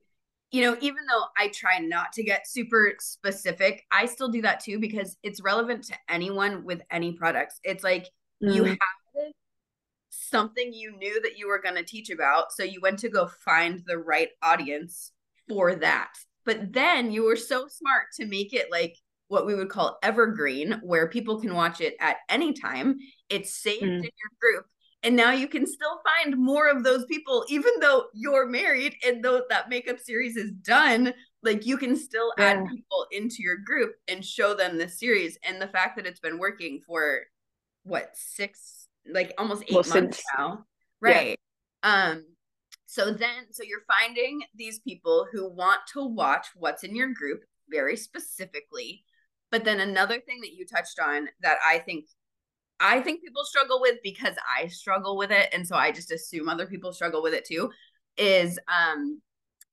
you 0.52 0.62
know, 0.62 0.78
even 0.82 1.00
though 1.10 1.24
I 1.36 1.48
try 1.48 1.80
not 1.80 2.14
to 2.14 2.24
get 2.24 2.48
super 2.48 2.94
specific, 3.00 3.88
I 3.92 4.06
still 4.06 4.30
do 4.30 4.44
that 4.44 4.60
too 4.60 4.78
because 4.80 5.18
it's 5.24 5.42
relevant 5.42 5.86
to 5.86 5.96
anyone 6.08 6.64
with 6.64 6.80
any 6.92 7.14
products. 7.14 7.60
It's 7.64 7.84
like 7.84 8.08
mm. 8.42 8.54
you 8.54 8.64
have 8.66 8.78
something 10.12 10.72
you 10.72 10.96
knew 10.98 11.20
that 11.22 11.40
you 11.40 11.48
were 11.48 11.60
going 11.60 11.76
to 11.76 11.84
teach 11.84 12.12
about. 12.12 12.52
So 12.52 12.64
you 12.64 12.82
went 12.82 13.00
to 13.00 13.10
go 13.10 13.28
find 13.44 13.82
the 13.88 13.98
right 13.98 14.30
audience 14.44 15.12
for 15.48 15.76
that. 15.76 16.14
But 16.46 16.74
then 16.74 17.12
you 17.12 17.24
were 17.24 17.36
so 17.36 17.68
smart 17.68 18.08
to 18.16 18.26
make 18.26 18.54
it 18.54 18.72
like 18.72 18.98
what 19.28 19.46
we 19.46 19.56
would 19.56 19.70
call 19.70 19.98
evergreen, 20.04 20.80
where 20.84 21.08
people 21.08 21.42
can 21.42 21.56
watch 21.56 21.82
it 21.82 21.96
at 22.00 22.18
any 22.30 22.54
time. 22.54 22.98
It's 23.30 23.54
saved 23.54 23.84
mm. 23.84 23.98
in 23.98 24.04
your 24.04 24.32
group. 24.40 24.66
And 25.02 25.18
now 25.18 25.32
you 25.32 25.50
can 25.50 25.68
still 25.68 26.00
find 26.04 26.38
more 26.38 26.70
of 26.70 26.84
those 26.84 27.06
people, 27.06 27.44
even 27.50 27.74
though 27.82 28.06
you're 28.14 28.48
married 28.48 28.96
and 29.06 29.24
though 29.24 29.44
that 29.50 29.70
makeup 29.70 30.00
series 30.00 30.38
is 30.38 30.52
done. 30.52 31.14
Like 31.42 31.66
you 31.66 31.78
can 31.78 31.98
still 31.98 32.32
yeah. 32.38 32.46
add 32.46 32.66
people 32.70 33.06
into 33.12 33.38
your 33.40 33.58
group 33.58 33.96
and 34.08 34.24
show 34.24 34.54
them 34.54 34.78
this 34.78 35.00
series. 35.00 35.38
And 35.44 35.62
the 35.62 35.68
fact 35.68 35.98
that 35.98 36.06
it's 36.06 36.22
been 36.22 36.40
working 36.40 36.82
for 36.88 37.22
what 37.84 38.12
six, 38.14 38.88
like 39.06 39.34
almost 39.38 39.64
eight 39.64 39.72
well, 39.72 39.80
months 39.80 39.94
since, 39.94 40.24
now, 40.38 40.66
right? 41.02 41.38
Yeah. 41.84 42.12
Um, 42.12 42.26
so 42.94 43.12
then, 43.12 43.48
so 43.50 43.64
you're 43.64 43.82
finding 43.88 44.44
these 44.54 44.78
people 44.78 45.26
who 45.32 45.50
want 45.50 45.80
to 45.94 46.06
watch 46.06 46.46
what's 46.54 46.84
in 46.84 46.96
your 46.96 47.12
group 47.12 47.42
very 47.68 47.98
specifically. 47.98 49.04
But 49.50 49.64
then 49.64 49.80
another 49.80 50.20
thing 50.20 50.42
that 50.42 50.54
you 50.54 50.64
touched 50.64 51.00
on 51.00 51.28
that 51.42 51.58
I 51.66 51.80
think 51.80 52.06
I 52.80 53.02
think 53.02 53.24
people 53.24 53.46
struggle 53.46 53.82
with 53.82 53.96
because 54.04 54.36
I 54.60 54.68
struggle 54.68 55.18
with 55.18 55.32
it 55.32 55.50
and 55.54 55.68
so 55.68 55.76
I 55.76 55.92
just 55.92 56.12
assume 56.12 56.48
other 56.48 56.68
people 56.68 56.94
struggle 56.94 57.24
with 57.24 57.34
it 57.34 57.46
too 57.46 57.72
is 58.16 58.60
um 58.68 59.20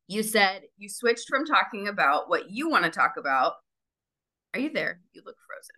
you 0.07 0.23
said 0.23 0.63
you 0.79 0.89
switched 0.89 1.29
from 1.29 1.45
talking 1.45 1.89
about 1.89 2.31
what 2.31 2.51
you 2.51 2.71
want 2.71 2.87
to 2.87 2.91
talk 2.91 3.17
about. 3.19 3.53
Are 4.55 4.61
you 4.61 4.71
there? 4.73 4.99
You 5.13 5.21
look 5.27 5.37
frozen. 5.47 5.77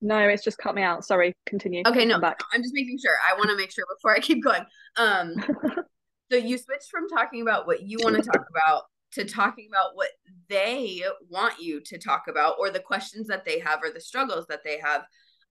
No, 0.00 0.26
it's 0.26 0.42
just 0.44 0.56
cut 0.56 0.74
me 0.74 0.80
out. 0.82 1.04
Sorry, 1.04 1.34
continue. 1.44 1.82
Okay, 1.86 2.06
no, 2.06 2.18
back. 2.18 2.40
I'm 2.54 2.62
just 2.62 2.72
making 2.72 2.96
sure. 2.98 3.16
I 3.30 3.36
want 3.36 3.50
to 3.50 3.56
make 3.56 3.72
sure 3.72 3.84
before 3.94 4.16
I 4.16 4.20
keep 4.20 4.42
going. 4.42 4.64
Um 4.96 5.34
So 6.30 6.36
you 6.36 6.58
switched 6.58 6.90
from 6.90 7.08
talking 7.08 7.42
about 7.42 7.66
what 7.66 7.82
you 7.82 7.98
want 8.02 8.16
to 8.16 8.22
talk 8.22 8.44
about 8.50 8.82
to 9.12 9.24
talking 9.24 9.68
about 9.70 9.94
what 9.94 10.10
they 10.48 11.02
want 11.28 11.60
you 11.60 11.80
to 11.80 11.98
talk 11.98 12.24
about 12.28 12.56
or 12.58 12.70
the 12.70 12.80
questions 12.80 13.26
that 13.28 13.44
they 13.44 13.58
have 13.60 13.80
or 13.82 13.90
the 13.90 14.00
struggles 14.00 14.46
that 14.48 14.60
they 14.64 14.78
have. 14.78 15.02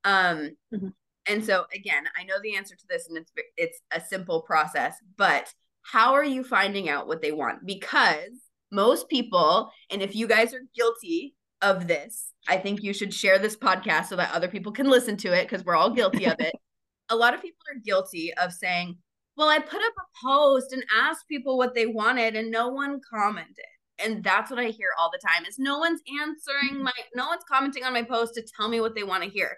Um, 0.03 0.51
mm-hmm. 0.73 0.89
And 1.27 1.43
so 1.43 1.65
again, 1.73 2.03
I 2.17 2.23
know 2.23 2.35
the 2.41 2.55
answer 2.55 2.75
to 2.75 2.87
this 2.89 3.07
and 3.09 3.17
it's 3.17 3.31
it's 3.57 3.81
a 3.91 3.99
simple 3.99 4.41
process, 4.41 4.95
but 5.17 5.51
how 5.81 6.13
are 6.13 6.23
you 6.23 6.43
finding 6.43 6.89
out 6.89 7.07
what 7.07 7.21
they 7.21 7.31
want? 7.31 7.65
Because 7.65 8.31
most 8.71 9.09
people, 9.09 9.71
and 9.89 10.01
if 10.01 10.15
you 10.15 10.27
guys 10.27 10.53
are 10.53 10.61
guilty 10.75 11.35
of 11.61 11.87
this, 11.87 12.33
I 12.47 12.57
think 12.57 12.83
you 12.83 12.93
should 12.93 13.13
share 13.13 13.39
this 13.39 13.55
podcast 13.55 14.07
so 14.07 14.17
that 14.17 14.33
other 14.33 14.47
people 14.47 14.71
can 14.71 14.89
listen 14.89 15.17
to 15.17 15.33
it 15.33 15.49
because 15.49 15.65
we're 15.65 15.75
all 15.75 15.89
guilty 15.89 16.25
of 16.25 16.39
it. 16.39 16.53
a 17.09 17.15
lot 17.15 17.33
of 17.33 17.41
people 17.41 17.59
are 17.73 17.79
guilty 17.79 18.33
of 18.33 18.51
saying, 18.51 18.97
well, 19.37 19.49
I 19.49 19.59
put 19.59 19.81
up 19.81 19.93
a 19.99 20.27
post 20.27 20.73
and 20.73 20.83
asked 20.99 21.27
people 21.27 21.57
what 21.57 21.75
they 21.75 21.85
wanted 21.85 22.35
and 22.35 22.49
no 22.49 22.69
one 22.69 22.99
commented. 23.07 23.65
And 24.03 24.23
that's 24.23 24.49
what 24.49 24.59
I 24.59 24.65
hear 24.65 24.89
all 24.99 25.11
the 25.11 25.21
time 25.25 25.45
is 25.47 25.57
no 25.59 25.77
one's 25.77 26.01
answering 26.21 26.83
my 26.83 26.91
no 27.15 27.27
one's 27.27 27.43
commenting 27.49 27.83
on 27.83 27.93
my 27.93 28.03
post 28.03 28.33
to 28.35 28.43
tell 28.57 28.67
me 28.67 28.81
what 28.81 28.95
they 28.95 29.03
want 29.03 29.23
to 29.23 29.29
hear. 29.29 29.57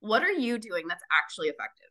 What 0.00 0.22
are 0.22 0.32
you 0.32 0.58
doing 0.58 0.88
that's 0.88 1.04
actually 1.12 1.48
effective? 1.48 1.88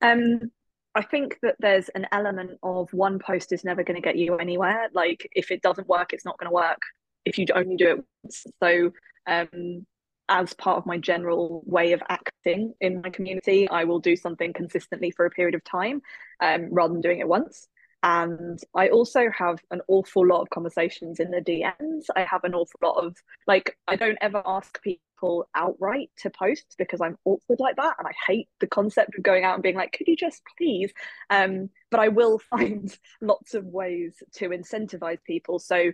Um 0.00 0.50
I 0.94 1.02
think 1.02 1.38
that 1.42 1.56
there's 1.58 1.88
an 1.90 2.06
element 2.12 2.52
of 2.62 2.92
one 2.92 3.18
post 3.18 3.52
is 3.52 3.64
never 3.64 3.84
going 3.84 3.94
to 3.94 4.02
get 4.02 4.16
you 4.16 4.36
anywhere. 4.36 4.88
Like 4.92 5.28
if 5.32 5.50
it 5.50 5.62
doesn't 5.62 5.88
work, 5.88 6.12
it's 6.12 6.24
not 6.24 6.38
going 6.38 6.48
to 6.48 6.54
work 6.54 6.80
if 7.24 7.38
you 7.38 7.46
only 7.54 7.76
do 7.76 7.90
it 7.90 8.04
once. 8.22 8.46
So 8.62 8.92
um 9.26 9.86
as 10.28 10.52
part 10.54 10.78
of 10.78 10.86
my 10.86 10.98
general 10.98 11.62
way 11.66 11.92
of 11.92 12.02
acting 12.08 12.74
in 12.80 13.00
my 13.00 13.10
community, 13.10 13.68
I 13.68 13.84
will 13.84 14.00
do 14.00 14.16
something 14.16 14.52
consistently 14.52 15.10
for 15.10 15.26
a 15.26 15.30
period 15.30 15.54
of 15.54 15.64
time 15.64 16.02
um, 16.40 16.68
rather 16.70 16.92
than 16.92 17.00
doing 17.00 17.20
it 17.20 17.28
once. 17.28 17.68
And 18.02 18.60
I 18.74 18.88
also 18.88 19.28
have 19.36 19.58
an 19.70 19.80
awful 19.88 20.26
lot 20.26 20.40
of 20.40 20.50
conversations 20.50 21.18
in 21.18 21.30
the 21.30 21.40
DMs. 21.40 22.04
I 22.14 22.22
have 22.24 22.44
an 22.44 22.54
awful 22.54 22.78
lot 22.82 23.04
of, 23.04 23.16
like, 23.46 23.76
I 23.88 23.96
don't 23.96 24.18
ever 24.20 24.40
ask 24.46 24.80
people 24.82 25.48
outright 25.54 26.10
to 26.18 26.30
post 26.30 26.76
because 26.78 27.00
I'm 27.00 27.18
awkward 27.24 27.58
like 27.58 27.76
that. 27.76 27.96
And 27.98 28.06
I 28.06 28.12
hate 28.26 28.48
the 28.60 28.68
concept 28.68 29.16
of 29.16 29.24
going 29.24 29.44
out 29.44 29.54
and 29.54 29.62
being 29.64 29.74
like, 29.74 29.92
could 29.92 30.06
you 30.06 30.16
just 30.16 30.42
please? 30.56 30.92
Um, 31.30 31.70
but 31.90 31.98
I 31.98 32.08
will 32.08 32.38
find 32.50 32.96
lots 33.20 33.54
of 33.54 33.64
ways 33.64 34.14
to 34.34 34.50
incentivize 34.50 35.18
people. 35.24 35.58
So 35.58 35.92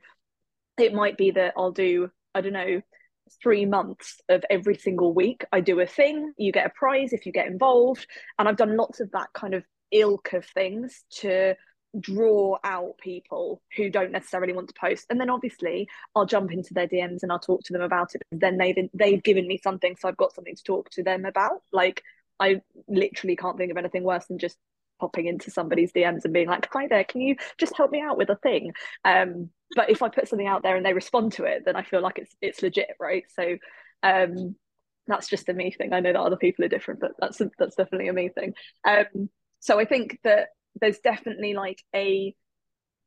it 0.78 0.92
might 0.92 1.16
be 1.16 1.30
that 1.30 1.54
I'll 1.56 1.72
do, 1.72 2.10
I 2.34 2.42
don't 2.42 2.52
know, 2.52 2.82
three 3.42 3.64
months 3.64 4.20
of 4.28 4.44
every 4.50 4.74
single 4.74 5.12
week 5.12 5.44
i 5.52 5.60
do 5.60 5.80
a 5.80 5.86
thing 5.86 6.32
you 6.36 6.52
get 6.52 6.66
a 6.66 6.70
prize 6.70 7.12
if 7.12 7.26
you 7.26 7.32
get 7.32 7.46
involved. 7.46 8.06
And 8.38 8.48
i've 8.48 8.56
done 8.56 8.76
lots 8.76 9.00
of 9.00 9.10
that 9.12 9.28
kind 9.32 9.54
of 9.54 9.64
ilk 9.90 10.32
of 10.32 10.44
things 10.44 11.04
to 11.10 11.54
draw 12.00 12.58
out 12.64 12.98
people 12.98 13.62
who 13.76 13.88
don't 13.88 14.10
necessarily 14.10 14.52
want 14.52 14.66
to 14.68 14.74
post. 14.80 15.06
And 15.10 15.20
then 15.20 15.30
obviously 15.30 15.88
i'll 16.14 16.26
jump 16.26 16.52
into 16.52 16.74
their 16.74 16.88
dms 16.88 17.22
and 17.22 17.30
i'll 17.30 17.38
talk 17.38 17.62
to 17.64 17.72
them 17.72 17.82
about 17.82 18.14
it. 18.14 18.22
Then 18.32 18.58
they've 18.58 18.88
they've 18.92 19.22
given 19.22 19.46
me 19.46 19.58
something 19.62 19.96
so 19.98 20.08
i've 20.08 20.16
got 20.16 20.34
something 20.34 20.56
to 20.56 20.62
talk 20.62 20.90
to 20.90 21.02
them 21.02 21.24
about. 21.24 21.62
Like 21.72 22.02
i 22.40 22.60
literally 22.88 23.36
can't 23.36 23.56
think 23.56 23.70
of 23.70 23.76
anything 23.76 24.02
worse 24.02 24.26
than 24.26 24.38
just 24.38 24.56
popping 25.00 25.26
into 25.26 25.50
somebody's 25.50 25.92
dms 25.92 26.24
and 26.24 26.32
being 26.32 26.46
like 26.46 26.68
hi 26.72 26.86
there 26.86 27.02
can 27.02 27.20
you 27.20 27.34
just 27.58 27.76
help 27.76 27.90
me 27.90 28.00
out 28.00 28.18
with 28.18 28.30
a 28.30 28.36
thing? 28.36 28.72
Um 29.04 29.50
but 29.74 29.90
if 29.90 30.02
I 30.02 30.08
put 30.08 30.28
something 30.28 30.46
out 30.46 30.62
there 30.62 30.76
and 30.76 30.84
they 30.84 30.92
respond 30.92 31.32
to 31.34 31.44
it, 31.44 31.64
then 31.64 31.76
I 31.76 31.82
feel 31.82 32.00
like 32.00 32.18
it's 32.18 32.34
it's 32.40 32.62
legit, 32.62 32.96
right? 33.00 33.24
So 33.34 33.56
um, 34.02 34.56
that's 35.06 35.28
just 35.28 35.48
a 35.48 35.54
me 35.54 35.70
thing. 35.70 35.92
I 35.92 36.00
know 36.00 36.12
that 36.12 36.20
other 36.20 36.36
people 36.36 36.64
are 36.64 36.68
different, 36.68 37.00
but 37.00 37.12
that's 37.18 37.40
a, 37.40 37.50
that's 37.58 37.76
definitely 37.76 38.08
a 38.08 38.12
me 38.12 38.28
thing. 38.28 38.54
Um, 38.86 39.28
so 39.60 39.78
I 39.78 39.84
think 39.84 40.18
that 40.24 40.48
there's 40.80 40.98
definitely 40.98 41.54
like 41.54 41.82
a 41.94 42.34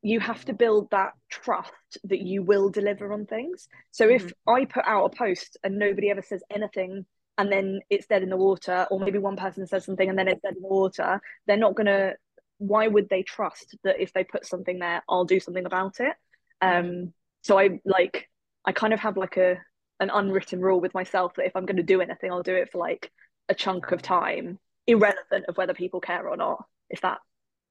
you 0.00 0.20
have 0.20 0.44
to 0.44 0.52
build 0.52 0.90
that 0.90 1.12
trust 1.28 1.98
that 2.04 2.20
you 2.20 2.42
will 2.42 2.70
deliver 2.70 3.12
on 3.12 3.26
things. 3.26 3.68
So 3.90 4.06
mm-hmm. 4.06 4.26
if 4.26 4.32
I 4.46 4.64
put 4.64 4.84
out 4.86 5.06
a 5.06 5.16
post 5.16 5.56
and 5.64 5.78
nobody 5.78 6.10
ever 6.10 6.22
says 6.22 6.42
anything 6.50 7.04
and 7.36 7.50
then 7.50 7.80
it's 7.90 8.06
dead 8.06 8.22
in 8.22 8.30
the 8.30 8.36
water, 8.36 8.86
or 8.90 9.00
maybe 9.00 9.18
one 9.18 9.36
person 9.36 9.66
says 9.66 9.84
something 9.84 10.08
and 10.08 10.18
then 10.18 10.28
it's 10.28 10.40
dead 10.42 10.54
in 10.56 10.62
the 10.62 10.68
water, 10.68 11.20
they're 11.46 11.56
not 11.56 11.74
gonna 11.74 12.14
why 12.58 12.88
would 12.88 13.08
they 13.08 13.22
trust 13.22 13.76
that 13.84 14.00
if 14.00 14.12
they 14.12 14.24
put 14.24 14.44
something 14.44 14.78
there, 14.78 15.02
I'll 15.08 15.24
do 15.24 15.40
something 15.40 15.64
about 15.64 16.00
it? 16.00 16.14
Um, 16.60 17.12
so 17.42 17.58
I 17.58 17.80
like 17.84 18.28
I 18.64 18.72
kind 18.72 18.92
of 18.92 19.00
have 19.00 19.16
like 19.16 19.36
a 19.36 19.56
an 20.00 20.10
unwritten 20.10 20.60
rule 20.60 20.80
with 20.80 20.94
myself 20.94 21.34
that 21.36 21.46
if 21.46 21.56
I'm 21.56 21.66
going 21.66 21.76
to 21.76 21.82
do 21.82 22.00
anything, 22.00 22.30
I'll 22.30 22.42
do 22.42 22.54
it 22.54 22.70
for 22.70 22.78
like 22.78 23.10
a 23.48 23.54
chunk 23.54 23.90
of 23.92 24.02
time, 24.02 24.58
irrelevant 24.86 25.46
of 25.48 25.56
whether 25.56 25.74
people 25.74 26.00
care 26.00 26.28
or 26.28 26.36
not. 26.36 26.64
If 26.90 27.00
that 27.02 27.18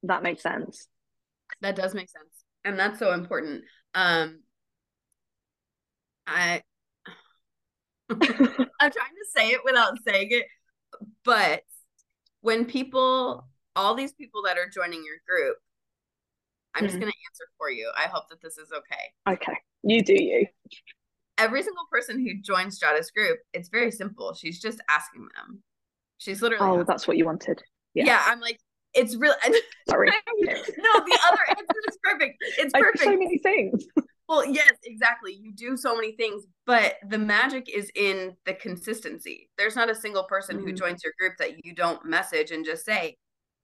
that 0.03 0.23
makes 0.23 0.43
sense. 0.43 0.87
That 1.61 1.75
does 1.75 1.93
make 1.93 2.09
sense, 2.09 2.43
and 2.65 2.77
that's 2.77 2.99
so 2.99 3.13
important. 3.13 3.63
Um, 3.93 4.41
I 6.25 6.61
I'm 8.09 8.17
trying 8.19 8.91
to 8.91 9.25
say 9.35 9.49
it 9.49 9.61
without 9.63 9.97
saying 10.05 10.27
it, 10.31 10.45
but 11.23 11.63
when 12.41 12.65
people, 12.65 13.47
all 13.75 13.95
these 13.95 14.13
people 14.13 14.43
that 14.43 14.57
are 14.57 14.69
joining 14.69 15.03
your 15.03 15.17
group, 15.27 15.57
I'm 16.75 16.83
mm. 16.83 16.87
just 16.87 16.99
going 16.99 17.11
to 17.11 17.17
answer 17.29 17.45
for 17.57 17.69
you. 17.69 17.91
I 17.97 18.07
hope 18.07 18.29
that 18.29 18.41
this 18.41 18.57
is 18.57 18.71
okay. 18.71 19.33
Okay. 19.33 19.57
You 19.83 20.03
do 20.03 20.13
you. 20.13 20.47
Every 21.37 21.61
single 21.61 21.85
person 21.91 22.19
who 22.19 22.41
joins 22.41 22.75
Strata's 22.75 23.11
group, 23.11 23.39
it's 23.53 23.69
very 23.69 23.91
simple. 23.91 24.33
She's 24.33 24.59
just 24.59 24.79
asking 24.89 25.27
them. 25.35 25.61
She's 26.17 26.41
literally. 26.41 26.79
Oh, 26.79 26.83
that's 26.83 27.07
what 27.07 27.17
you 27.17 27.25
wanted. 27.25 27.61
Yeah. 27.93 28.05
Yeah. 28.05 28.23
I'm 28.25 28.39
like, 28.39 28.59
it's 28.93 29.15
really. 29.15 29.35
Sorry. 29.89 30.09
no, 30.41 30.53
the 30.53 31.19
other 31.27 31.39
answer 31.49 31.81
is 31.87 31.97
perfect. 32.03 32.37
It's 32.57 32.73
perfect. 32.73 33.03
so 33.03 33.11
many 33.11 33.37
things. 33.37 33.85
well, 34.27 34.45
yes, 34.45 34.73
exactly. 34.83 35.33
You 35.33 35.53
do 35.53 35.77
so 35.77 35.95
many 35.95 36.13
things, 36.13 36.45
but 36.65 36.95
the 37.07 37.19
magic 37.19 37.69
is 37.69 37.91
in 37.95 38.35
the 38.45 38.53
consistency. 38.53 39.49
There's 39.57 39.75
not 39.75 39.89
a 39.89 39.95
single 39.95 40.23
person 40.23 40.57
mm-hmm. 40.57 40.67
who 40.67 40.73
joins 40.73 41.03
your 41.03 41.13
group 41.19 41.33
that 41.37 41.63
you 41.63 41.75
don't 41.75 42.05
message 42.05 42.51
and 42.51 42.65
just 42.65 42.85
say, 42.85 43.17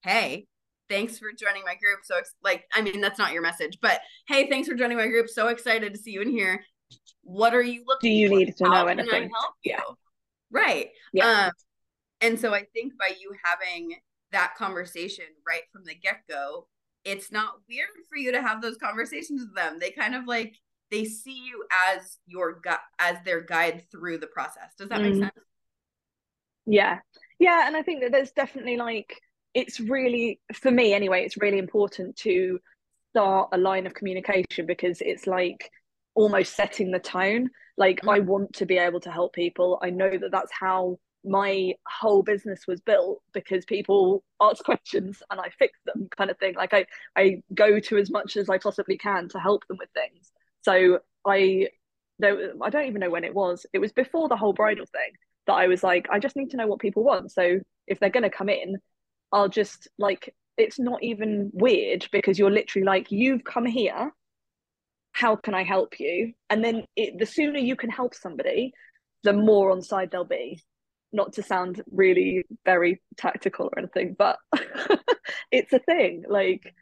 hey, 0.03 0.45
thanks 0.93 1.17
for 1.17 1.31
joining 1.37 1.63
my 1.65 1.75
group. 1.75 1.99
So 2.03 2.15
like, 2.43 2.65
I 2.73 2.81
mean, 2.81 3.01
that's 3.01 3.17
not 3.19 3.33
your 3.33 3.41
message, 3.41 3.79
but 3.81 3.99
hey, 4.27 4.49
thanks 4.49 4.67
for 4.67 4.75
joining 4.75 4.97
my 4.97 5.07
group. 5.07 5.29
So 5.29 5.47
excited 5.47 5.93
to 5.93 5.99
see 5.99 6.11
you 6.11 6.21
in 6.21 6.29
here. 6.29 6.63
What 7.23 7.53
are 7.53 7.63
you 7.63 7.83
looking? 7.87 8.09
For? 8.09 8.13
Do 8.13 8.15
you 8.15 8.29
for? 8.29 8.35
need 8.35 8.57
to 8.57 8.65
How 8.65 8.83
know 8.83 8.87
anything? 8.87 9.09
Can 9.09 9.23
I 9.23 9.39
help 9.39 9.55
you? 9.63 9.71
Yeah. 9.71 9.81
Right. 10.51 10.89
Yeah. 11.13 11.45
Um, 11.47 11.51
and 12.21 12.39
so 12.39 12.53
I 12.53 12.65
think 12.73 12.93
by 12.97 13.13
you 13.19 13.33
having 13.43 13.95
that 14.31 14.53
conversation 14.57 15.25
right 15.47 15.63
from 15.71 15.83
the 15.85 15.95
get 15.95 16.21
go, 16.29 16.67
it's 17.03 17.31
not 17.31 17.53
weird 17.67 17.89
for 18.09 18.17
you 18.17 18.31
to 18.31 18.41
have 18.41 18.61
those 18.61 18.77
conversations 18.77 19.41
with 19.41 19.55
them. 19.55 19.79
They 19.79 19.91
kind 19.91 20.15
of 20.15 20.25
like 20.25 20.55
they 20.91 21.05
see 21.05 21.43
you 21.45 21.65
as 21.89 22.19
your 22.27 22.59
gu- 22.63 22.75
as 22.99 23.17
their 23.25 23.41
guide 23.41 23.83
through 23.91 24.19
the 24.19 24.27
process 24.27 24.73
does 24.77 24.89
that 24.89 25.01
make 25.01 25.15
Mm. 25.15 25.19
sense 25.21 25.31
Yeah. 26.65 26.99
Yeah. 27.39 27.67
And 27.67 27.75
I 27.75 27.81
think 27.81 28.01
that 28.01 28.11
there's 28.11 28.31
definitely 28.31 28.77
like, 28.77 29.19
it's 29.53 29.79
really, 29.79 30.39
for 30.53 30.71
me 30.71 30.93
anyway, 30.93 31.23
it's 31.23 31.37
really 31.37 31.59
important 31.59 32.15
to 32.17 32.59
start 33.11 33.49
a 33.53 33.57
line 33.57 33.85
of 33.85 33.93
communication 33.93 34.65
because 34.65 35.01
it's 35.01 35.27
like 35.27 35.69
almost 36.15 36.55
setting 36.55 36.91
the 36.91 36.99
tone. 36.99 37.49
Like, 37.77 38.01
Mhm. 38.01 38.13
I 38.15 38.19
want 38.19 38.53
to 38.55 38.65
be 38.65 38.77
able 38.77 38.99
to 39.01 39.11
help 39.11 39.33
people. 39.33 39.79
I 39.81 39.89
know 39.89 40.09
that 40.17 40.31
that's 40.31 40.51
how 40.51 40.99
my 41.25 41.73
whole 41.87 42.21
business 42.23 42.67
was 42.67 42.81
built 42.81 43.21
because 43.33 43.65
people 43.65 44.23
ask 44.41 44.63
questions 44.65 45.23
and 45.31 45.39
I 45.39 45.49
fix 45.57 45.79
them 45.85 46.07
kind 46.17 46.29
of 46.29 46.37
thing. 46.37 46.55
Like 46.55 46.73
I, 46.73 46.85
I 47.15 47.41
go 47.53 47.79
to 47.79 47.97
as 47.97 48.11
much 48.11 48.35
as 48.37 48.49
I 48.49 48.57
possibly 48.57 48.97
can 48.97 49.29
to 49.29 49.39
help 49.39 49.65
them 49.67 49.77
with 49.79 49.89
things. 49.93 50.31
So 50.61 50.99
I 51.25 51.69
there 52.19 52.53
I 52.61 52.69
don't 52.69 52.87
even 52.87 52.99
know 53.01 53.09
when 53.09 53.23
it 53.23 53.33
was. 53.33 53.65
It 53.73 53.79
was 53.79 53.91
before 53.93 54.29
the 54.29 54.35
whole 54.37 54.53
bridal 54.53 54.85
thing 54.85 55.13
that 55.47 55.53
I 55.53 55.67
was 55.67 55.83
like, 55.83 56.07
I 56.11 56.19
just 56.19 56.35
need 56.35 56.51
to 56.51 56.57
know 56.57 56.67
what 56.67 56.79
people 56.79 57.03
want. 57.03 57.31
So 57.31 57.59
if 57.87 57.99
they're 57.99 58.09
gonna 58.09 58.29
come 58.29 58.49
in, 58.49 58.77
I'll 59.33 59.49
just 59.49 59.89
like 59.97 60.33
it's 60.57 60.79
not 60.79 61.03
even 61.03 61.51
weird 61.53 62.07
because 62.11 62.37
you're 62.37 62.51
literally 62.51 62.85
like, 62.85 63.11
you've 63.11 63.43
come 63.43 63.65
here. 63.65 64.11
How 65.11 65.35
can 65.35 65.53
I 65.53 65.63
help 65.63 65.99
you? 65.99 66.33
And 66.49 66.63
then 66.63 66.85
it, 66.95 67.19
the 67.19 67.25
sooner 67.25 67.59
you 67.59 67.75
can 67.75 67.89
help 67.89 68.15
somebody, 68.15 68.73
the 69.23 69.33
more 69.33 69.71
on 69.71 69.81
side 69.81 70.09
they'll 70.11 70.25
be. 70.25 70.61
Not 71.11 71.33
to 71.33 71.43
sound 71.43 71.81
really 71.91 72.43
very 72.65 73.01
tactical 73.17 73.67
or 73.67 73.79
anything, 73.79 74.15
but 74.17 74.37
it's 75.51 75.71
a 75.73 75.79
thing. 75.79 76.23
Like, 76.27 76.73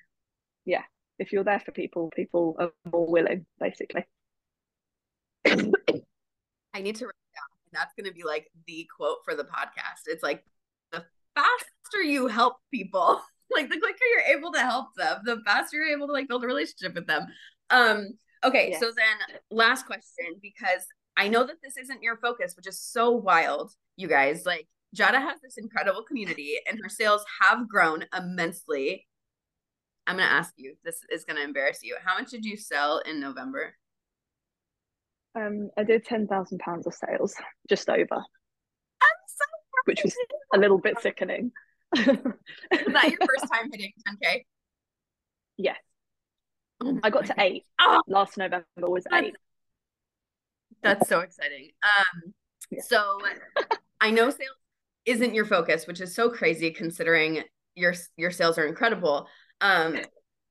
yeah, 0.65 0.83
if 1.19 1.33
you're 1.33 1.43
there 1.43 1.59
for 1.59 1.71
people, 1.71 2.09
people 2.15 2.55
are 2.59 2.71
more 2.91 3.11
willing, 3.11 3.45
basically. 3.59 4.05
i 6.73 6.81
need 6.81 6.95
to 6.95 7.05
write 7.05 7.09
it 7.09 7.35
down 7.35 7.47
that's 7.73 7.93
going 7.97 8.05
to 8.05 8.13
be 8.13 8.23
like 8.23 8.47
the 8.67 8.87
quote 8.95 9.17
for 9.25 9.35
the 9.35 9.43
podcast 9.43 10.03
it's 10.05 10.21
like 10.21 10.43
faster 11.35 12.01
you 12.03 12.27
help 12.27 12.55
people. 12.73 13.21
Like 13.53 13.67
the 13.69 13.79
quicker 13.79 14.05
you're 14.09 14.37
able 14.37 14.53
to 14.53 14.61
help 14.61 14.87
them 14.95 15.17
the 15.25 15.41
faster 15.45 15.75
you're 15.75 15.93
able 15.93 16.07
to 16.07 16.13
like 16.13 16.29
build 16.29 16.45
a 16.45 16.47
relationship 16.47 16.95
with 16.95 17.05
them. 17.05 17.27
Um 17.69 18.11
okay 18.45 18.69
Yes. 18.69 18.79
so 18.79 18.85
then 18.95 19.37
last 19.51 19.85
question 19.85 20.25
because 20.41 20.85
i 21.17 21.27
know 21.27 21.43
that 21.45 21.57
this 21.61 21.75
isn't 21.75 22.01
your 22.01 22.15
focus 22.15 22.53
which 22.55 22.65
is 22.65 22.79
so 22.79 23.11
wild 23.11 23.73
you 23.97 24.07
guys. 24.07 24.45
Like 24.45 24.69
jada 24.95 25.19
has 25.19 25.41
this 25.43 25.57
incredible 25.57 26.03
community 26.03 26.59
and 26.65 26.79
her 26.81 26.87
sales 26.87 27.25
have 27.41 27.67
grown 27.67 28.05
immensely. 28.17 29.05
I'm 30.07 30.15
going 30.15 30.29
to 30.29 30.33
ask 30.33 30.53
you 30.55 30.75
this 30.85 31.01
is 31.11 31.25
going 31.25 31.35
to 31.35 31.43
embarrass 31.43 31.79
you. 31.83 31.97
How 32.03 32.17
much 32.17 32.31
did 32.31 32.45
you 32.45 32.55
sell 32.55 32.99
in 32.99 33.19
november? 33.19 33.75
Um, 35.35 35.69
I 35.77 35.83
did 35.83 36.05
ten 36.05 36.25
thousand 36.27 36.59
pounds 36.59 36.87
of 36.87 36.93
sales, 36.93 37.35
just 37.69 37.89
over, 37.89 38.23
which 39.85 40.01
was 40.03 40.15
a 40.53 40.57
little 40.59 40.77
bit 40.79 40.99
sickening. 41.01 41.51
was 41.95 42.05
that 42.05 42.23
your 42.71 43.19
first 43.27 43.51
time 43.51 43.69
hitting 43.71 43.91
10k 44.07 44.45
yes, 45.57 45.77
Oh 46.83 46.99
I 47.03 47.09
got 47.09 47.25
to 47.27 47.35
eight. 47.37 47.65
Oh. 47.79 48.01
Last 48.07 48.37
November 48.37 48.65
was 48.77 49.03
That's- 49.03 49.25
eight. 49.29 49.35
That's 50.81 51.07
so 51.07 51.19
exciting. 51.19 51.69
Um, 51.83 52.33
Yeah. 52.71 52.81
so 52.81 53.19
I 53.99 54.09
know 54.11 54.29
sales 54.29 54.49
isn't 55.05 55.35
your 55.35 55.45
focus, 55.45 55.85
which 55.85 56.01
is 56.01 56.15
so 56.15 56.29
crazy 56.29 56.71
considering 56.71 57.43
your 57.75 57.93
your 58.17 58.31
sales 58.31 58.57
are 58.57 58.65
incredible. 58.65 59.27
Um, 59.59 59.99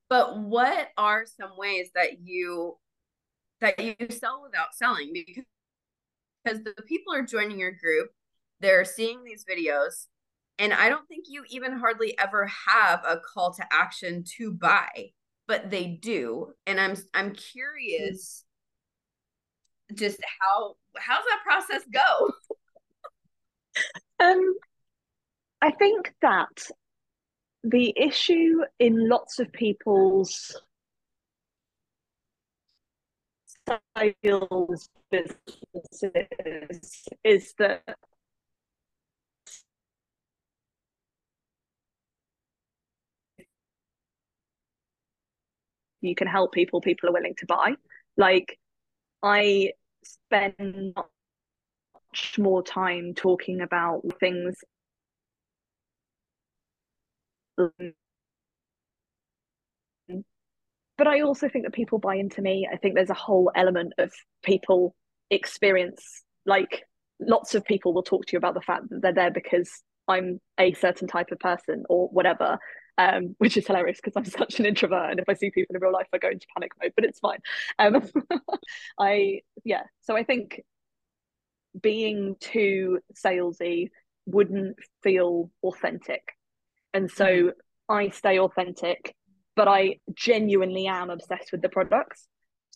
but 0.08 0.38
what 0.38 0.88
are 0.96 1.24
some 1.26 1.50
ways 1.56 1.90
that 1.94 2.20
you 2.22 2.76
that 3.60 3.80
you 3.80 3.94
sell 4.10 4.42
without 4.42 4.72
selling? 4.74 5.12
Because 5.12 5.44
because 6.44 6.62
the 6.62 6.74
people 6.82 7.12
are 7.14 7.22
joining 7.22 7.58
your 7.58 7.72
group, 7.72 8.10
they're 8.60 8.84
seeing 8.84 9.24
these 9.24 9.44
videos, 9.44 10.06
and 10.58 10.72
I 10.72 10.88
don't 10.88 11.06
think 11.08 11.26
you 11.28 11.44
even 11.48 11.78
hardly 11.78 12.18
ever 12.18 12.46
have 12.46 13.02
a 13.06 13.18
call 13.18 13.52
to 13.54 13.64
action 13.72 14.24
to 14.36 14.52
buy, 14.52 15.10
but 15.48 15.70
they 15.70 15.86
do, 15.86 16.52
and 16.66 16.80
I'm 16.80 16.96
I'm 17.14 17.32
curious 17.34 18.44
just 19.94 20.20
how 20.40 20.76
how's 20.96 21.24
that 21.24 21.40
process 21.44 21.82
go? 21.92 22.30
Um, 24.18 24.54
I 25.62 25.70
think 25.70 26.12
that 26.20 26.68
the 27.62 27.94
issue 27.96 28.60
in 28.78 29.08
lots 29.08 29.38
of 29.38 29.50
people's 29.52 30.60
sales 33.96 34.88
businesses 35.10 37.08
is 37.24 37.54
that 37.58 37.96
you 46.00 46.14
can 46.14 46.26
help 46.26 46.52
people, 46.52 46.80
people 46.80 47.08
are 47.08 47.12
willing 47.12 47.34
to 47.38 47.46
buy. 47.46 47.74
Like 48.16 48.58
I 49.22 49.72
spend 50.04 50.94
much 50.96 52.38
more 52.38 52.62
time 52.62 53.14
talking 53.14 53.60
about 53.60 54.02
things 54.18 54.56
but 61.00 61.06
I 61.06 61.22
also 61.22 61.48
think 61.48 61.64
that 61.64 61.72
people 61.72 61.98
buy 61.98 62.16
into 62.16 62.42
me. 62.42 62.68
I 62.70 62.76
think 62.76 62.94
there's 62.94 63.10
a 63.10 63.14
whole 63.14 63.50
element 63.54 63.94
of 63.98 64.12
people 64.42 64.94
experience 65.30 66.22
like 66.46 66.82
lots 67.20 67.54
of 67.54 67.64
people 67.64 67.94
will 67.94 68.02
talk 68.02 68.26
to 68.26 68.32
you 68.32 68.38
about 68.38 68.54
the 68.54 68.60
fact 68.60 68.84
that 68.90 69.00
they're 69.02 69.12
there 69.12 69.30
because 69.30 69.70
I'm 70.08 70.40
a 70.58 70.72
certain 70.74 71.06
type 71.08 71.30
of 71.30 71.38
person 71.38 71.84
or 71.88 72.08
whatever. 72.08 72.58
Um, 73.00 73.34
which 73.38 73.56
is 73.56 73.66
hilarious 73.66 73.98
because 74.02 74.14
I'm 74.16 74.24
such 74.40 74.60
an 74.60 74.66
introvert, 74.66 75.12
and 75.12 75.20
if 75.20 75.28
I 75.28 75.34
see 75.34 75.50
people 75.50 75.74
in 75.76 75.80
real 75.82 75.92
life, 75.92 76.08
I 76.12 76.18
go 76.18 76.28
into 76.28 76.46
panic 76.54 76.72
mode. 76.82 76.92
But 76.96 77.04
it's 77.06 77.20
fine. 77.20 77.40
Um, 77.78 78.02
I 79.00 79.40
yeah. 79.64 79.84
So 80.02 80.16
I 80.16 80.24
think 80.24 80.62
being 81.80 82.36
too 82.40 83.00
salesy 83.14 83.90
wouldn't 84.26 84.76
feel 85.02 85.50
authentic, 85.62 86.22
and 86.94 87.10
so 87.10 87.26
Mhm. 87.26 87.52
I 87.88 88.08
stay 88.10 88.38
authentic, 88.40 89.16
but 89.56 89.68
I 89.68 90.00
genuinely 90.14 90.86
am 90.88 91.10
obsessed 91.10 91.52
with 91.52 91.62
the 91.62 91.68
products. 91.68 92.28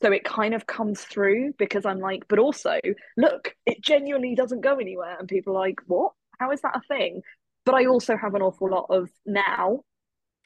So 0.02 0.12
it 0.12 0.24
kind 0.24 0.54
of 0.54 0.66
comes 0.66 1.04
through 1.04 1.54
because 1.58 1.86
I'm 1.86 2.00
like, 2.00 2.28
but 2.28 2.38
also, 2.40 2.80
look, 3.16 3.56
it 3.66 3.82
genuinely 3.82 4.34
doesn't 4.36 4.62
go 4.62 4.78
anywhere. 4.78 5.18
And 5.18 5.28
people 5.28 5.56
are 5.56 5.60
like, 5.60 5.80
what? 5.86 6.12
How 6.40 6.50
is 6.52 6.62
that 6.62 6.76
a 6.76 6.82
thing? 6.88 7.22
But 7.64 7.76
I 7.76 7.86
also 7.86 8.16
have 8.16 8.34
an 8.34 8.42
awful 8.42 8.70
lot 8.70 8.86
of 8.90 9.10
now, 9.26 9.84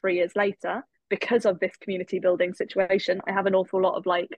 three 0.01 0.15
years 0.15 0.31
later, 0.35 0.83
because 1.09 1.45
of 1.45 1.59
this 1.59 1.75
community 1.77 2.19
building 2.19 2.53
situation, 2.53 3.21
I 3.27 3.31
have 3.31 3.45
an 3.45 3.55
awful 3.55 3.81
lot 3.81 3.95
of 3.95 4.05
like, 4.05 4.29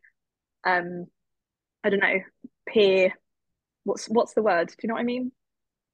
um, 0.65 1.08
I 1.84 1.89
don't 1.89 2.00
know, 2.00 2.19
peer. 2.67 3.13
What's 3.84 4.06
what's 4.08 4.34
the 4.34 4.43
word? 4.43 4.67
Do 4.69 4.76
you 4.84 4.88
know 4.88 4.93
what 4.95 5.02
I 5.02 5.06
mean? 5.06 5.32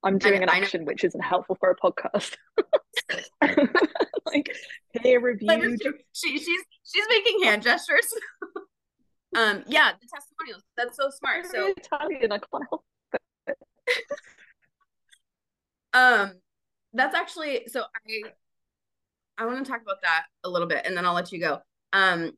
I'm 0.03 0.17
doing 0.19 0.43
an 0.43 0.49
action 0.49 0.85
which 0.85 1.03
isn't 1.03 1.21
helpful 1.23 1.57
for 1.59 1.71
a 1.71 1.75
podcast. 1.75 2.35
like 4.25 4.55
peer 5.01 5.19
Like, 5.19 5.61
reviewed. 5.61 5.81
she 6.13 6.37
she's 6.37 6.61
she's 6.83 7.05
making 7.09 7.43
hand 7.43 7.63
gestures. 7.63 8.07
um, 9.37 9.63
yeah, 9.67 9.91
the 9.99 10.07
testimonials. 10.13 10.63
That's 10.75 10.95
so 10.97 11.09
smart. 11.09 11.45
So 11.47 11.73
Italian, 11.77 12.31
I 12.31 12.39
can't 12.39 12.63
help. 12.69 12.83
um 15.93 16.33
that's 16.93 17.15
actually 17.15 17.63
so 17.67 17.81
i 17.81 18.21
i 19.37 19.45
want 19.45 19.63
to 19.63 19.69
talk 19.69 19.81
about 19.81 20.01
that 20.01 20.23
a 20.43 20.49
little 20.49 20.67
bit 20.67 20.83
and 20.85 20.95
then 20.95 21.05
i'll 21.05 21.13
let 21.13 21.31
you 21.31 21.39
go 21.39 21.59
um 21.93 22.31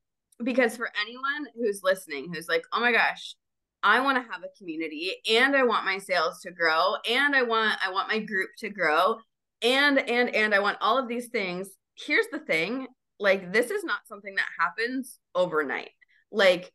because 0.44 0.78
for 0.78 0.90
anyone 1.02 1.48
who's 1.56 1.82
listening 1.84 2.32
who's 2.34 2.48
like 2.48 2.64
oh 2.74 2.80
my 2.80 2.92
gosh 2.92 3.36
i 3.84 4.00
want 4.00 4.18
to 4.18 4.32
have 4.32 4.44
a 4.44 4.58
community 4.58 5.14
and 5.30 5.56
i 5.56 5.64
want 5.64 5.86
my 5.86 5.98
sales 5.98 6.40
to 6.42 6.52
grow 6.52 6.96
and 7.10 7.36
i 7.36 7.42
want 7.42 7.78
i 7.86 7.92
want 7.92 8.08
my 8.08 8.20
group 8.20 8.50
to 8.58 8.70
grow 8.70 9.16
and 9.62 10.00
and 10.00 10.34
and 10.36 10.54
i 10.54 10.60
want 10.60 10.78
all 10.82 10.98
of 10.98 11.08
these 11.08 11.28
things 11.28 11.70
here's 11.98 12.28
the 12.32 12.40
thing 12.40 12.88
like 13.20 13.52
this 13.52 13.70
is 13.72 13.84
not 13.84 14.00
something 14.08 14.36
that 14.36 14.48
happens 14.58 15.20
overnight 15.36 15.92
like 16.32 16.72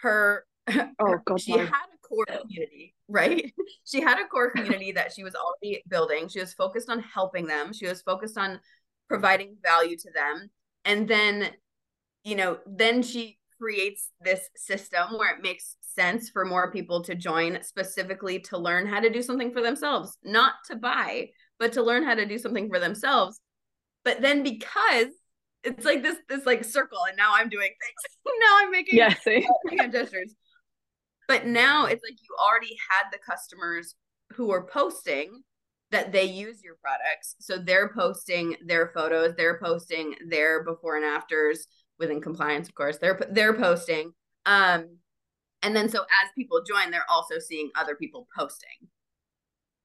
her 0.00 0.44
Oh 0.98 1.18
God, 1.24 1.40
she 1.40 1.52
had 1.52 1.66
a 1.68 1.98
core 2.02 2.26
community, 2.26 2.94
right? 3.08 3.52
she 3.84 4.00
had 4.00 4.18
a 4.18 4.26
core 4.26 4.50
community 4.50 4.92
that 4.92 5.12
she 5.12 5.22
was 5.22 5.34
already 5.34 5.82
building. 5.88 6.28
She 6.28 6.40
was 6.40 6.54
focused 6.54 6.90
on 6.90 7.00
helping 7.00 7.46
them. 7.46 7.72
She 7.72 7.86
was 7.86 8.02
focused 8.02 8.38
on 8.38 8.60
providing 9.08 9.56
value 9.62 9.96
to 9.96 10.10
them. 10.12 10.50
And 10.84 11.08
then, 11.08 11.50
you 12.24 12.36
know, 12.36 12.58
then 12.66 13.02
she 13.02 13.38
creates 13.60 14.10
this 14.20 14.48
system 14.56 15.16
where 15.16 15.34
it 15.34 15.42
makes 15.42 15.76
sense 15.80 16.28
for 16.28 16.44
more 16.44 16.70
people 16.70 17.02
to 17.04 17.14
join 17.14 17.62
specifically 17.62 18.38
to 18.40 18.58
learn 18.58 18.86
how 18.86 19.00
to 19.00 19.10
do 19.10 19.22
something 19.22 19.52
for 19.52 19.62
themselves, 19.62 20.18
not 20.22 20.54
to 20.68 20.76
buy, 20.76 21.30
but 21.58 21.72
to 21.72 21.82
learn 21.82 22.04
how 22.04 22.14
to 22.14 22.26
do 22.26 22.38
something 22.38 22.68
for 22.68 22.78
themselves. 22.78 23.40
But 24.04 24.20
then 24.20 24.42
because 24.42 25.08
it's 25.66 25.84
like 25.84 26.02
this 26.02 26.16
this 26.28 26.46
like 26.46 26.64
circle 26.64 26.98
and 27.08 27.16
now 27.16 27.32
i'm 27.34 27.48
doing 27.48 27.68
things 27.68 28.36
now 28.40 28.58
i'm 28.60 28.70
making 28.70 28.98
yeah 28.98 29.88
gestures 29.88 30.34
but 31.28 31.46
now 31.46 31.86
it's 31.86 32.02
like 32.04 32.16
you 32.22 32.36
already 32.40 32.76
had 32.88 33.10
the 33.10 33.18
customers 33.18 33.94
who 34.34 34.50
are 34.50 34.64
posting 34.64 35.42
that 35.90 36.12
they 36.12 36.24
use 36.24 36.62
your 36.62 36.76
products. 36.82 37.36
So 37.40 37.58
they're 37.58 37.92
posting 37.94 38.56
their 38.64 38.88
photos 38.94 39.34
they're 39.36 39.58
posting 39.58 40.14
their 40.28 40.64
before 40.64 40.96
and 40.96 41.04
afters 41.04 41.66
within 41.98 42.20
compliance 42.20 42.68
of 42.68 42.74
course. 42.74 42.98
They're 42.98 43.20
they're 43.30 43.54
posting 43.54 44.12
um 44.46 44.98
and 45.62 45.74
then 45.74 45.88
so 45.88 46.00
as 46.00 46.30
people 46.34 46.62
join 46.66 46.90
they're 46.90 47.10
also 47.10 47.38
seeing 47.38 47.70
other 47.76 47.94
people 47.94 48.26
posting. 48.36 48.88